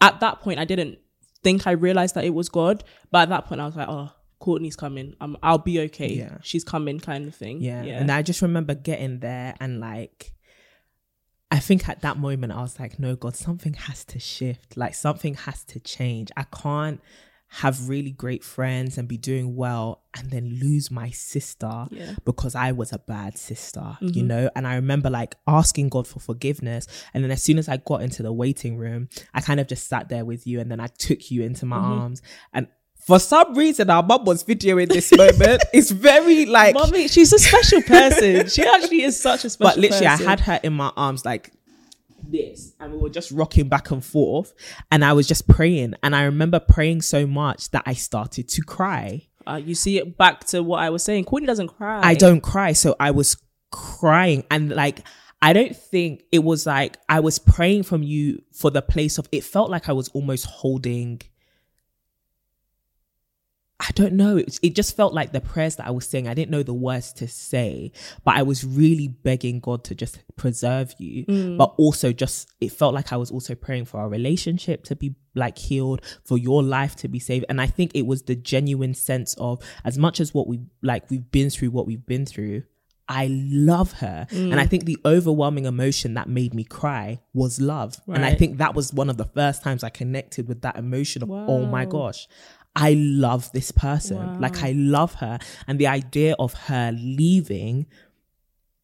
[0.01, 0.99] at that point, I didn't
[1.43, 2.83] think I realized that it was God.
[3.09, 5.15] But at that point, I was like, oh, Courtney's coming.
[5.19, 6.13] Um, I'll be okay.
[6.13, 6.37] Yeah.
[6.43, 7.59] She's coming kind of thing.
[7.59, 7.81] Yeah.
[7.81, 10.31] And I just remember getting there and like,
[11.53, 14.75] I think at that moment I was like, no, God, something has to shift.
[14.75, 16.31] Like something has to change.
[16.35, 16.99] I can't
[17.47, 22.15] have really great friends and be doing well and then lose my sister Yeah.
[22.25, 24.27] because I was a bad sister, you mm-hmm.
[24.27, 24.49] know?
[24.55, 26.87] And I remember like asking God for forgiveness.
[27.13, 29.87] And then as soon as I got into the waiting room, I kind of just
[29.87, 31.99] sat there with you and then I took you into my mm-hmm.
[32.01, 32.23] arms.
[32.51, 32.65] And
[33.05, 35.61] for some reason, our mum was videoing this moment.
[35.73, 38.47] it's very like Mommy, she's a special person.
[38.47, 40.27] she actually is such a special but literally person.
[40.27, 41.51] i had her in my arms like
[42.25, 44.53] this and we were just rocking back and forth
[44.91, 48.61] and i was just praying and i remember praying so much that i started to
[48.61, 51.25] cry Uh, you see it back to what I was saying.
[51.25, 51.99] Courtney doesn't cry.
[52.01, 53.35] i don't cry so i was
[53.71, 55.05] crying and like
[55.41, 59.27] i don't think it was like i was praying from you for the place of
[59.31, 61.21] it felt like i was almost holding
[63.85, 64.37] I don't know.
[64.37, 66.73] It, it just felt like the prayers that I was saying, I didn't know the
[66.73, 67.91] words to say,
[68.23, 71.25] but I was really begging God to just preserve you.
[71.25, 71.57] Mm.
[71.57, 75.15] But also, just it felt like I was also praying for our relationship to be
[75.35, 77.45] like healed, for your life to be saved.
[77.49, 81.09] And I think it was the genuine sense of as much as what we like,
[81.09, 82.63] we've been through what we've been through.
[83.09, 84.27] I love her.
[84.31, 84.69] And I mm.
[84.69, 87.97] think the overwhelming emotion that made me cry was love.
[88.07, 91.21] And I think that was one of the first times I connected with that emotion
[91.21, 92.29] of, oh my gosh,
[92.75, 94.39] I love this person.
[94.39, 95.39] Like I love her.
[95.67, 97.85] And the idea of her leaving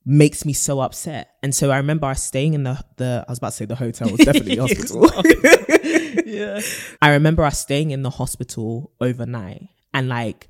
[0.05, 1.35] makes me so upset.
[1.41, 3.75] And so I remember I staying in the the I was about to say the
[3.75, 5.89] hotel, was definitely the hospital.
[6.29, 6.61] Yeah.
[7.01, 10.47] I remember us staying in the hospital overnight and like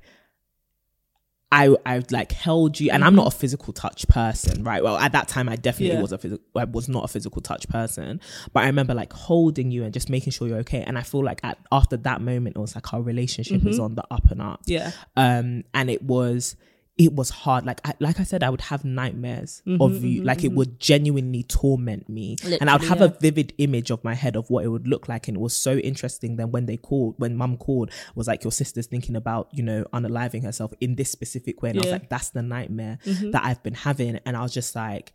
[1.52, 4.84] I I like held you and I'm not a physical touch person, right?
[4.84, 6.02] Well, at that time I definitely Yeah.
[6.02, 8.20] was a physical I was not a physical touch person,
[8.52, 11.24] but I remember like holding you and just making sure you're okay and I feel
[11.24, 14.40] like at, after that moment it was like our relationship was on the up and
[14.40, 14.92] up Yeah.
[15.16, 16.54] um and it was
[17.00, 17.64] it was hard.
[17.64, 20.22] Like I, like i said i would have nightmares of mm-hmm, you.
[20.22, 20.56] Like it mm-hmm.
[20.56, 22.36] would genuinely torment me.
[22.60, 25.08] And i would have a vivid image of my head of what it would look
[25.08, 25.26] like.
[25.26, 28.52] And it was so interesting then when they called when mum called was like your
[28.52, 31.70] sister's thinking about you know unaliving herself in this specific way.
[31.70, 33.30] And i was like that's the nightmare mm-hmm.
[33.30, 34.20] that i've been having.
[34.26, 35.14] And i was just like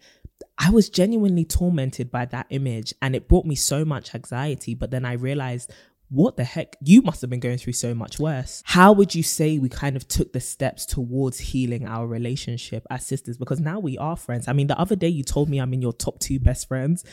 [0.57, 2.93] I was genuinely tormented by that image.
[3.01, 4.73] And it brought me so much anxiety.
[4.73, 5.71] But then I realized,
[6.09, 6.75] what the heck?
[6.81, 8.61] You must have been going through so much worse.
[8.65, 13.05] How would you say we kind of took the steps towards healing our relationship as
[13.05, 13.37] sisters?
[13.37, 14.47] Because now we are friends.
[14.47, 17.03] I mean, the other day you told me I'm in your top two best friends.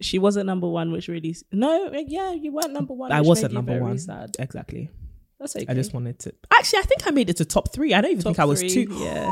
[0.00, 3.12] She wasn't number one, which really no, eh, yeah, you weren't number one.
[3.12, 3.98] I wasn't number one.
[3.98, 4.34] Sad.
[4.38, 4.90] Exactly.
[5.38, 5.66] That's okay.
[5.68, 6.34] I just wanted to.
[6.52, 7.94] Actually, I think I made it to top three.
[7.94, 8.94] I don't even Top think I was three, two.
[8.94, 9.30] Yeah.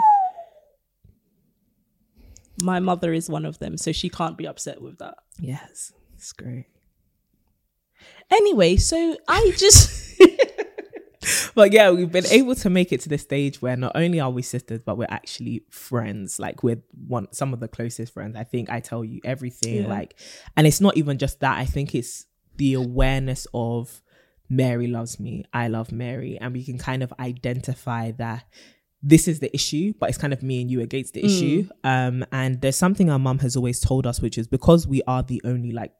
[2.62, 5.18] My mother is one of them, so she can't be upset with that.
[5.40, 6.66] Yes, it's great.
[8.30, 10.20] Anyway, so I just
[11.54, 14.30] but yeah, we've been able to make it to the stage where not only are
[14.30, 16.38] we sisters, but we're actually friends.
[16.38, 18.36] Like we're one some of the closest friends.
[18.36, 19.82] I think I tell you everything.
[19.82, 19.88] Yeah.
[19.88, 20.18] Like,
[20.56, 21.58] and it's not even just that.
[21.58, 22.26] I think it's
[22.56, 24.02] the awareness of
[24.50, 28.44] Mary loves me, I love Mary, and we can kind of identify that
[29.02, 31.68] this is the issue, but it's kind of me and you against the issue.
[31.84, 35.22] Um, and there's something our mum has always told us, which is because we are
[35.22, 35.92] the only like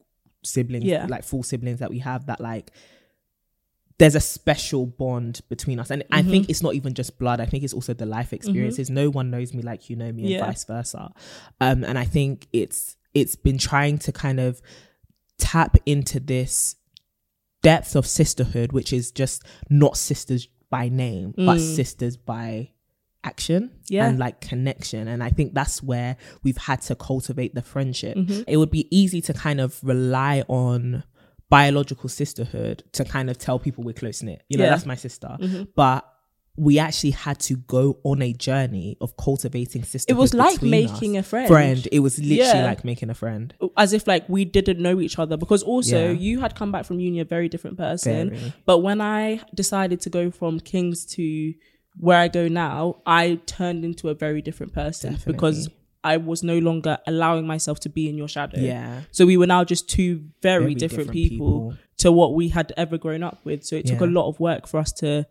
[0.42, 1.06] siblings, Yeah.
[1.08, 2.70] like full siblings that we have, that like
[3.98, 5.90] there's a special bond between us.
[5.90, 6.30] And I Mm-hmm.
[6.30, 7.38] think it's not even just blood.
[7.40, 8.88] I think it's also the life experiences.
[8.88, 10.46] No one knows me like you know me and Yeah.
[10.46, 11.12] vice versa.
[11.60, 14.62] Um, and I think it's it's been trying to kind of
[15.36, 16.76] tap into this
[17.62, 22.70] depth of sisterhood, which is just not sisters by name, but sisters by
[23.24, 23.70] action.
[23.88, 24.06] Yeah.
[24.08, 25.08] and like connection.
[25.08, 28.16] And I think that's where we've had to cultivate the friendship.
[28.16, 28.42] Mm-hmm.
[28.46, 31.02] It would be easy to kind of rely on
[31.48, 34.42] biological sisterhood to kind of tell people we're close knit.
[34.48, 34.70] You know, Yeah.
[34.70, 35.36] that's my sister.
[35.74, 36.06] But
[36.56, 40.18] we actually had to go on a journey of cultivating sisterhood.
[40.18, 41.24] It was like making us.
[41.26, 41.48] a friend.
[41.48, 41.88] Friend.
[41.90, 42.64] It was literally Yeah.
[42.66, 43.54] like making a friend.
[43.76, 46.10] as if like we didn't know each other because also Yeah.
[46.18, 48.30] you had come back from uni a very different person.
[48.30, 48.52] Very.
[48.66, 51.54] But when I decided to go from Kings to
[51.96, 55.68] where I go now, I turned into a very different person because
[56.02, 58.58] I was no longer allowing myself to be in your shadow.
[58.58, 59.02] Yeah.
[59.10, 61.74] So we were now just two very, Very different, different people, people.
[61.98, 63.64] to what we had ever grown up with.
[63.64, 65.26] So it took a lot of work for us to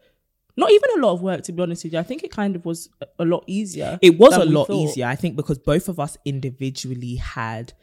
[0.57, 1.99] not even a lot of work to be honest with you.
[1.99, 3.97] I think it kind of was a, a lot easier.
[4.01, 4.89] It was a lot thought.
[4.89, 7.73] easier, I think, because both of us individually had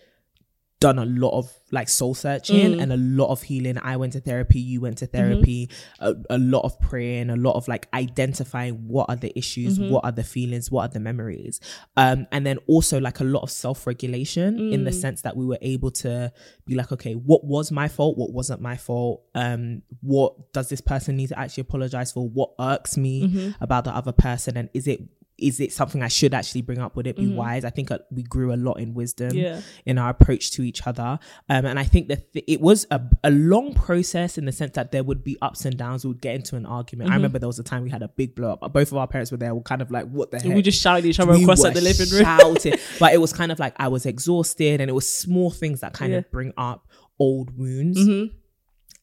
[0.78, 2.82] done a lot of like soul searching Mm.
[2.82, 3.78] and a lot of healing.
[3.82, 5.06] I went to therapy, you went Mm-hmm.
[5.06, 5.70] to therapy,
[6.00, 9.90] a, a lot of praying, a lot of like identifying what are the issues, Mm-hmm.
[9.90, 11.60] what are the feelings, what are the memories.
[11.96, 14.84] Um, and then also like a lot of self regulation in Mm.
[14.84, 16.30] the sense that we were able to
[16.66, 18.18] be like, okay, what was my fault?
[18.18, 19.22] What wasn't my fault?
[19.34, 22.28] Um, what does this person need to actually apologize for?
[22.28, 23.62] What irks me Mm-hmm.
[23.64, 24.56] about the other person?
[24.58, 25.00] And is it
[25.38, 26.96] is it something I should actually bring up?
[26.96, 27.64] Would it be wise?
[27.64, 29.36] I think uh, we grew a lot in wisdom Mm-hmm.
[29.38, 29.60] Yeah.
[29.84, 31.18] in our approach to each other.
[31.50, 34.72] Um, and I think that th- it was a, a long process in the sense
[34.76, 36.04] that there would be ups and downs.
[36.04, 37.10] We would get into an argument.
[37.10, 38.72] I remember there was a time we had a big blow up.
[38.72, 39.54] Both of our parents were there.
[39.54, 40.54] We're kind of like, what the heck?
[40.54, 42.22] We just shouted each other We across at the living room.
[42.24, 42.74] shouting.
[42.98, 45.92] but it was kind of like I was exhausted and it was small things that
[45.92, 46.20] kind Yeah.
[46.20, 46.26] Mm-hmm.
[46.28, 47.98] of bring up old wounds.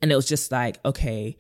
[0.02, 1.38] And it was just like, okay,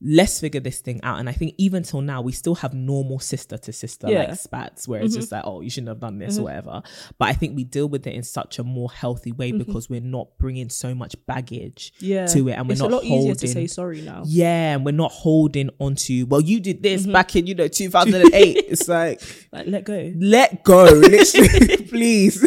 [0.00, 1.18] let's figure this thing out.
[1.18, 4.20] And I think even till now, we still have normal sister to sister Yeah.
[4.20, 4.30] Mm-hmm.
[4.30, 6.82] like spats where it's just like, oh, you shouldn't have done this or whatever.
[7.18, 10.00] But I think we deal with it in such a more healthy way because we're
[10.00, 12.06] not bringing so much baggage Mm-hmm.
[12.06, 12.26] Yeah.
[12.26, 12.52] to it.
[12.52, 13.18] And we're it's not a lot holding.
[13.22, 14.22] easier to say sorry now.
[14.24, 17.12] yeah, and we're not holding onto, well, you did this Mm-hmm.
[17.12, 18.56] back in, you know, 2008.
[18.68, 19.20] it's like,
[19.52, 20.12] Like let go.
[20.18, 22.46] let go literally please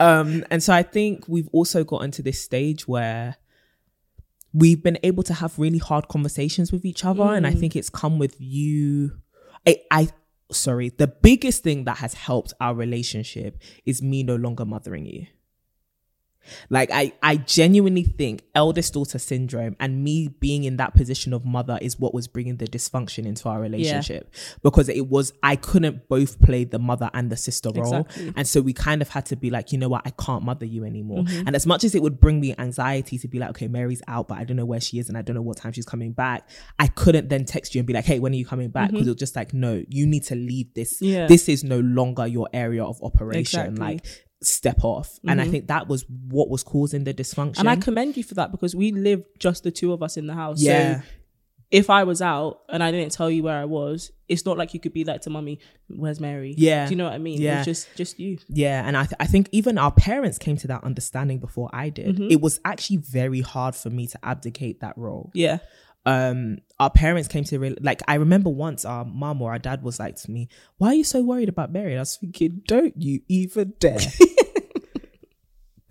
[0.00, 3.36] um and so i think we've also gotten to this stage where
[4.54, 7.60] we've been able to have really hard conversations with each other and i mm.
[7.60, 9.10] think it's come with you.
[9.66, 10.08] I i
[10.50, 15.26] sorry the biggest thing that has helped our relationship is me no longer mothering you
[16.70, 21.44] like I, I genuinely think eldest daughter syndrome and me being in that position of
[21.44, 24.32] mother is what was bringing the dysfunction into our relationship
[24.62, 28.32] because it was I couldn't both play the mother and the sister role, Exactly.
[28.36, 30.66] and so we kind of had to be like, you know what, I can't mother
[30.66, 31.24] you anymore.
[31.24, 31.46] Mm-hmm.
[31.46, 34.28] And as much as it would bring me anxiety to be like, okay, Mary's out,
[34.28, 36.12] but I don't know where she is and I don't know what time she's coming
[36.12, 36.48] back.
[36.78, 38.88] I couldn't then text you and be like, hey, when are you coming back?
[38.88, 38.96] Mm-hmm.
[38.96, 41.00] Because it was just like, no, you need to leave this.
[41.00, 41.26] Yeah.
[41.26, 43.38] This is no longer your area of operation.
[43.60, 43.76] Exactly.
[43.80, 44.06] Like
[44.44, 45.18] step off.
[45.26, 47.58] And I think that was what was causing the dysfunction.
[47.58, 50.26] And I commend you for that because we lived just the two of us in
[50.26, 50.60] the house.
[50.60, 51.00] Yeah.
[51.00, 51.06] So
[51.70, 54.74] if I was out and I didn't tell you where I was, it's not like
[54.74, 56.54] you could be like to mummy, where's Mary?
[56.56, 56.84] Yeah.
[56.86, 57.40] Do you know what I mean?
[57.40, 57.58] Yeah.
[57.58, 58.38] It's just just you.
[58.48, 61.88] Yeah, and I, th- I think even our parents came to that understanding before I
[61.88, 62.14] did.
[62.14, 62.30] Mm-hmm.
[62.30, 65.32] It was actually very hard for me to abdicate that role.
[65.34, 65.58] Yeah.
[66.06, 69.82] Um, our parents came to real like I remember once our mom or our dad
[69.82, 72.62] was like to me, "Why are you so worried about Mary?" And I was thinking,
[72.66, 73.98] "Don't you even dare."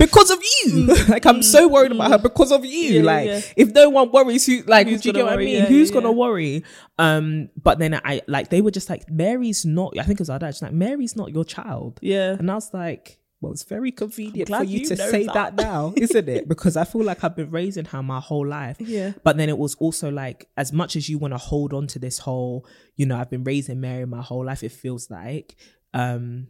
[0.05, 2.99] Because of you, like I'm so worried about her because of you.
[2.99, 3.41] Yeah, like, yeah.
[3.55, 5.55] if no one worries, who like, Who's do you get what I mean?
[5.55, 6.65] Yeah, Who's gonna worry?
[6.97, 9.97] Um, but then I like they were just like, Mary's not.
[9.97, 10.55] I think it was our dad.
[10.55, 11.99] She's like, Mary's not your child.
[12.01, 12.35] Yeah.
[12.37, 15.33] And I was like, well, it's very convenient for you, you to say that.
[15.33, 15.55] that.
[15.55, 16.47] now, isn't it?
[16.47, 18.77] Because I feel like I've been raising her my whole life.
[18.79, 19.11] Yeah.
[19.23, 21.99] But then it was also like, as much as you want to hold on to
[21.99, 22.65] this whole,
[22.95, 25.55] you know, I've been raising Mary my whole life, it feels like,
[25.93, 26.47] um,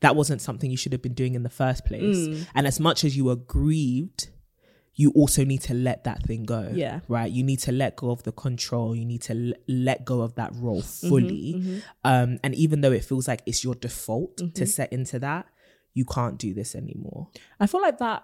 [0.00, 2.16] that wasn't something you should have been doing in the first place.
[2.28, 2.46] Mm.
[2.54, 4.28] And as much as you were grieved,
[4.94, 6.70] you also need to let that thing go.
[6.72, 7.00] Yeah.
[7.08, 7.30] Right.
[7.30, 8.96] You need to let go of the control.
[8.96, 11.82] You need to l- let go of that role Mm-hmm, fully.
[12.04, 14.52] Um, and even though it feels like it's your default Mm-hmm.
[14.52, 15.46] to set into that,
[15.98, 17.22] you can't do this anymore.
[17.58, 18.20] I feel like that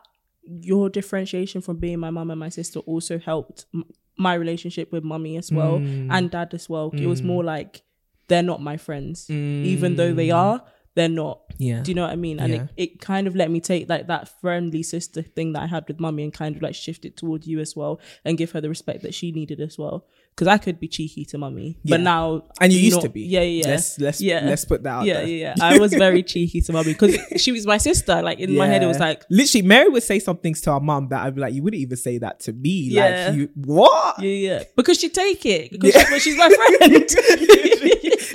[0.72, 3.84] your differentiation from being my mum and my sister also helped m-
[4.16, 6.08] my relationship with mummy as well Mm.
[6.14, 6.90] and dad as well.
[6.92, 7.82] It was more like
[8.28, 10.16] they're not my friends, even though Mm.
[10.16, 10.58] they are.
[10.94, 11.40] They're not.
[11.58, 11.80] Yeah.
[11.82, 12.38] Do you know what I mean?
[12.38, 12.62] And Yeah.
[12.76, 15.86] it, it kind of let me take like that friendly sister thing that I had
[15.88, 18.60] with mummy and kind of like shift it towards you as well and give her
[18.60, 20.04] the respect that she needed as well.
[20.34, 23.20] Because I could be cheeky to mummy, but now And you used not- to be.
[23.22, 23.66] Yeah, yeah.
[23.68, 24.40] Let's- let's- yeah.
[24.44, 25.26] let's put that out Yeah, there.
[25.26, 25.64] yeah, yeah.
[25.64, 28.22] I was very cheeky to mummy because she was my sister.
[28.22, 30.80] Like in my head, it was like literally Mary would say some things to our
[30.80, 32.70] mum that I'd be like, you wouldn't even say that to me.
[32.70, 33.26] Yeah.
[33.28, 34.22] Like you what?
[34.22, 34.62] Yeah, yeah.
[34.74, 35.70] Because she take it.
[35.70, 36.04] Because Yeah.
[36.04, 36.92] she, but she's my friend.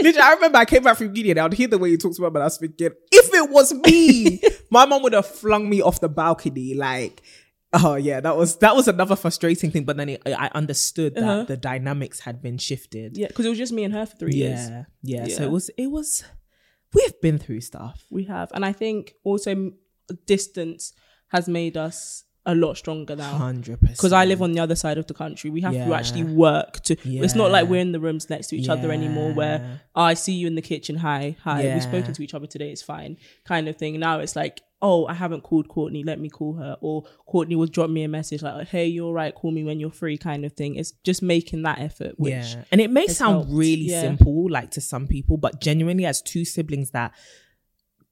[0.08, 1.98] Literally, I remember I came back from uni and I would hear the way you
[1.98, 4.42] talked about, and I was thinking, if it was me,
[4.72, 6.74] my mom would have flung me off the balcony.
[6.74, 7.22] Like,
[7.74, 9.84] oh yeah, that was that was another frustrating thing.
[9.86, 11.44] But then it, I understood that Uh-huh.
[11.44, 13.18] the dynamics had been shifted.
[13.18, 14.70] yeah, because it was just me and her for three years.
[14.70, 15.28] yeah, yeah.
[15.28, 16.24] So it was it was
[16.94, 18.04] we've been through stuff.
[18.10, 19.72] We have, and I think also
[20.26, 20.94] distance
[21.30, 23.38] has made us a lot stronger now.
[23.38, 23.98] Hundred percent.
[23.98, 26.82] Because I live on the other side of the country, we have to actually work
[26.84, 26.96] to.
[27.04, 29.32] It's not like we're in the rooms next to each other anymore.
[29.34, 31.74] Where oh, I see you in the kitchen, hi, hi, Yeah.
[31.76, 34.00] we've spoken to each other today, it's fine, kind of thing.
[34.00, 37.66] Now it's like, oh, I haven't called Courtney, let me call her, or Courtney will
[37.66, 40.54] drop me a message like, hey, you're right, call me when you're free, kind of
[40.54, 40.76] thing.
[40.76, 42.64] It's just making that effort, which yeah.
[42.72, 43.52] And it may sound helped.
[43.52, 44.02] really Yeah.
[44.02, 47.12] simple, like to some people, but genuinely, as two siblings that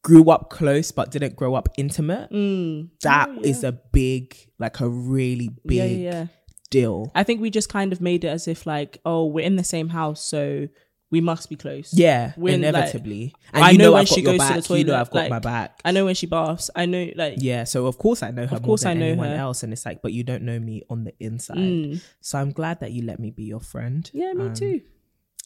[0.05, 2.89] grew up close but didn't grow up intimate, Mm.
[3.01, 6.25] that Oh, is a big, like a really big yeah, yeah, yeah.
[6.63, 7.11] still.
[7.15, 9.63] I think we just kind of made it as if like, oh, we're in the
[9.63, 10.67] same house, so
[11.11, 11.93] we must be close.
[11.93, 13.33] Yeah, like, inevitably.
[13.53, 14.79] and I you know know, when I've she goes to the toilet.
[14.79, 15.79] you know I've got like, my back.
[15.85, 16.69] I know when she baths.
[16.75, 18.55] I know like Yeah, so of course I know her.
[18.57, 19.35] Of course I know anyone her.
[19.47, 21.57] else, and it's like, but you don't know me on the inside.
[21.57, 22.01] Mm.
[22.21, 24.09] So I'm glad that you let me be your friend.
[24.13, 24.81] Yeah, me Um, too.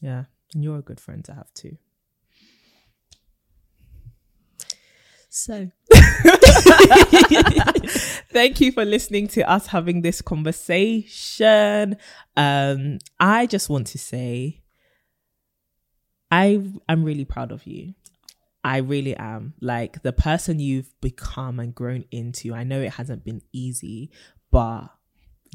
[0.02, 1.78] Yeah, and you're a good friend to have too.
[5.30, 5.70] So
[8.32, 11.98] Thank you for listening to us having this conversation.
[12.36, 14.62] Um, I just want to say,
[16.32, 17.94] I I'm really proud of you.
[18.64, 19.54] I really am.
[19.62, 22.54] Like the person you've become and grown into.
[22.54, 24.12] I know it hasn't been easy,
[24.52, 24.88] but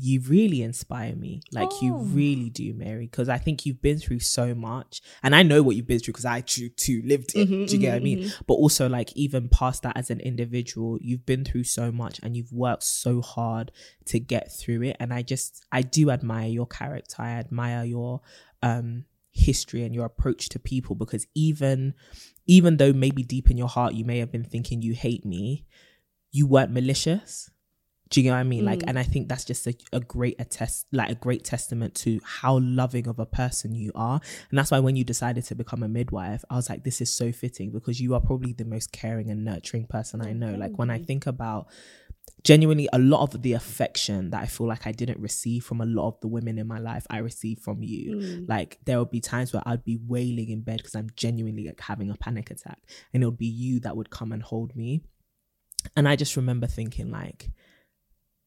[0.00, 1.42] you really inspire me.
[1.52, 2.04] Like you Oh.
[2.12, 5.00] really do, Mary, because I think you've been through so much.
[5.22, 7.48] And I know what you've been through because I too, too lived it.
[7.48, 8.32] Mhm, do you get what I mhm, mean?
[8.46, 12.36] But also like even past that as an individual, you've been through so much and
[12.36, 13.70] you've worked so hard
[14.06, 14.96] to get through it.
[15.00, 17.16] And I just I do admire your character.
[17.22, 18.20] I admire your
[18.62, 21.94] um history and your approach to people because even
[22.46, 25.66] even though maybe deep in your heart you may have been thinking you hate me,
[26.30, 27.50] you weren't malicious.
[28.14, 28.64] Do you know what I mean?
[28.64, 28.84] Like, Mm.
[28.90, 32.60] and I think that's just a, a great attest, like a great testament to how
[32.60, 34.20] loving of a person you are.
[34.50, 37.10] And that's why when you decided to become a midwife, I was like, this is
[37.10, 40.54] so fitting because you are probably the most caring and nurturing person I know.
[40.54, 41.66] Like when I think about
[42.44, 45.84] genuinely a lot of the affection that I feel like I didn't receive from a
[45.86, 48.16] lot of the women in my life, I received from you.
[48.16, 48.48] Mm.
[48.48, 51.80] Like there would be times where I'd be wailing in bed because I'm genuinely like
[51.80, 52.78] having a panic attack,
[53.12, 55.02] and it would be you that would come and hold me.
[55.96, 57.50] And I just remember thinking like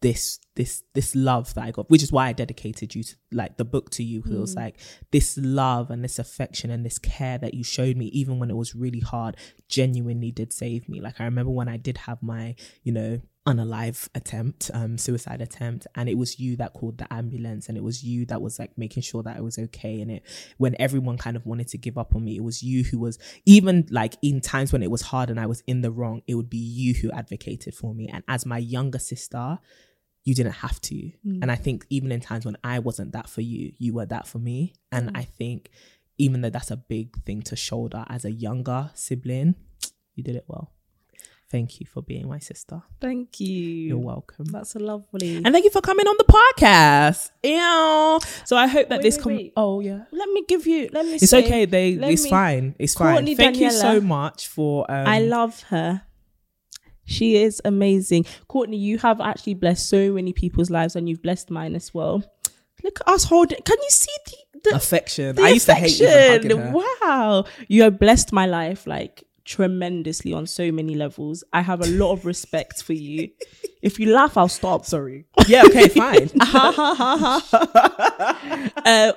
[0.01, 3.57] this this this love that I got, which is why I dedicated you to like
[3.57, 4.79] the book to you because it was like
[5.11, 8.55] this love and this affection and this care that you showed me, even when it
[8.55, 9.37] was really hard,
[9.69, 11.01] genuinely did save me.
[11.01, 15.87] Like I remember when I did have my, you know, unalive attempt, um, suicide attempt,
[15.95, 18.77] and it was you that called the ambulance, and it was you that was like
[18.77, 20.01] making sure that I was okay.
[20.01, 20.23] And it
[20.57, 23.17] when everyone kind of wanted to give up on me, it was you who was
[23.45, 26.35] even like in times when it was hard and I was in the wrong, it
[26.35, 28.09] would be you who advocated for me.
[28.11, 29.59] And as my younger sister,
[30.27, 31.09] you didn't have to.
[31.41, 34.27] And I think even in times when I wasn't that for you, you were that
[34.27, 34.73] for me.
[34.91, 35.69] And I think
[36.17, 39.55] even though that's a big thing to shoulder as a younger sibling,
[40.15, 40.73] you did it well.
[41.49, 42.81] Thank you for being my sister.
[42.99, 43.55] Thank you.
[43.87, 44.47] You're welcome.
[44.47, 45.37] That's a lovely.
[45.37, 47.31] And thank you for coming on the podcast.
[47.41, 48.19] Ew.
[48.43, 49.53] So I hope that Wait, this wait, com- wait.
[49.55, 50.01] Oh yeah.
[50.11, 50.89] let me give you.
[50.91, 51.13] Let me.
[51.13, 51.63] It's say, okay.
[51.63, 52.75] They it's me- fine.
[52.77, 53.53] It's Courtney fine.
[53.53, 56.01] Thank you so much for um I love her.
[57.07, 58.25] She is amazing.
[58.47, 62.23] Courtney, you have actually blessed so many people's lives and you've blessed mine as well.
[62.83, 63.59] Look at us holding.
[63.65, 65.35] Can you see the, the, affection.
[65.35, 66.73] the I used to hate even hugging her.
[67.01, 67.45] Wow.
[67.67, 71.43] You have blessed my life like tremendously on so many levels.
[71.53, 73.29] I have a lot of respect for you.
[73.79, 74.85] If you laugh, I'll stop.
[74.85, 75.27] Sorry.
[75.47, 76.31] Yeah, okay, fine.
[76.41, 77.39] uh,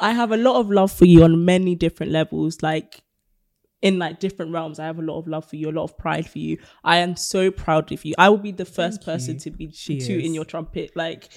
[0.01, 3.03] I have a lot of love for you on many different levels, like
[3.83, 4.79] in like different realms.
[4.79, 6.59] I have a lot of love for you, a lot of pride for you.
[6.85, 8.15] I am so proud of you.
[8.19, 10.35] I will be the first person to be She tooting is.
[10.35, 10.93] your trumpet.
[10.95, 11.29] Like,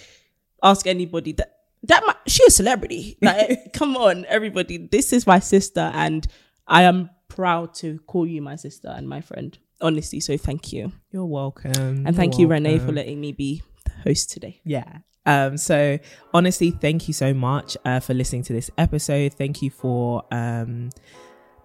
[0.61, 1.49] ask anybody that
[1.83, 3.17] that might, she a celebrity.
[3.21, 4.77] Like, come on, everybody.
[4.77, 6.25] This is my sister, and
[6.67, 9.57] I am proud to call you my sister and my friend.
[9.81, 12.05] Honestly, so thank you, You're welcome.
[12.07, 14.61] and thank you, Renee, for letting me be the host today.
[14.63, 14.99] Yeah.
[15.25, 15.99] Um, so
[16.33, 19.33] honestly, thank you so much uh, for listening to this episode.
[19.33, 20.89] Thank you for um,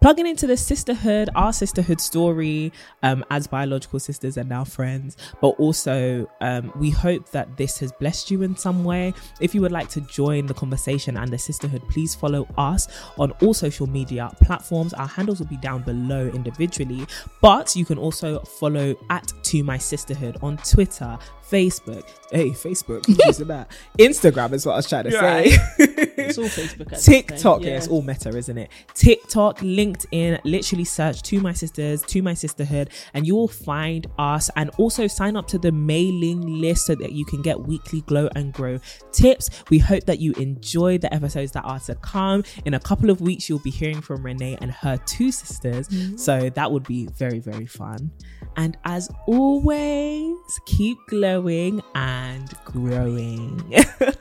[0.01, 2.73] plugging into the sisterhood, our sisterhood story
[3.03, 5.17] um, as biological sisters and now friends.
[5.41, 9.15] But also, um, we hope that this has blessed you in some way.
[9.41, 12.89] If you would like to join the conversation and the sisterhood, please follow us
[13.19, 14.95] on all social media platforms.
[14.95, 17.07] Our handles will be down below individually,
[17.41, 21.19] but you can also follow at To My Sisterhood on Twitter,
[21.51, 22.05] Facebook.
[22.31, 23.07] Hey, Facebook,
[23.47, 23.71] that?
[23.99, 25.57] Instagram is what I was trying to say.
[26.19, 26.81] It's all Facebook.
[26.81, 27.15] at this time.
[27.15, 27.77] TikTok, yeah.
[27.77, 28.71] it's all meta, isn't it?
[28.93, 34.51] TikTok, LinkedIn, literally search to my sisters, to my sisterhood, and you will find us.
[34.57, 38.29] And also sign up to the mailing list so that you can get weekly glow
[38.35, 38.79] and grow
[39.13, 39.49] tips.
[39.71, 42.45] We hope that you enjoy the episodes that are to come.
[42.65, 45.89] In a couple of weeks, you'll be hearing from Renee and her two sisters.
[45.89, 46.17] Mm-hmm.
[46.17, 48.11] So that would be very, very fun.
[48.59, 50.37] And as always,
[50.67, 53.73] keep glowing and growing.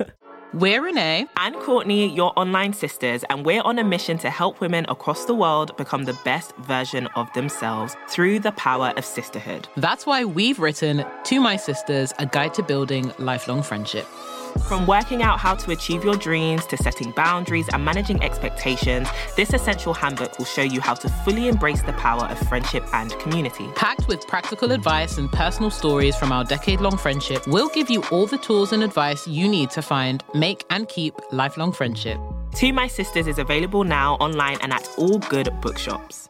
[0.54, 1.26] We're Renee.
[1.38, 5.36] and Courtney, your online sisters, and we're on a mission to help women across the
[5.36, 9.68] world become the best version of themselves through the power of sisterhood.
[9.76, 14.08] That's why we've written To My Sisters, a guide to building lifelong friendship.
[14.66, 19.54] From working out how to achieve your dreams to setting boundaries and managing expectations, this
[19.54, 23.68] essential handbook will show you how to fully embrace the power of friendship and community.
[23.76, 28.04] Packed with practical advice and personal stories from our decade long friendship, we'll give you
[28.12, 32.20] all the tools and advice you need to find, make, and keep lifelong friendship.
[32.56, 36.30] To My Sisters is available now online and at all good bookshops.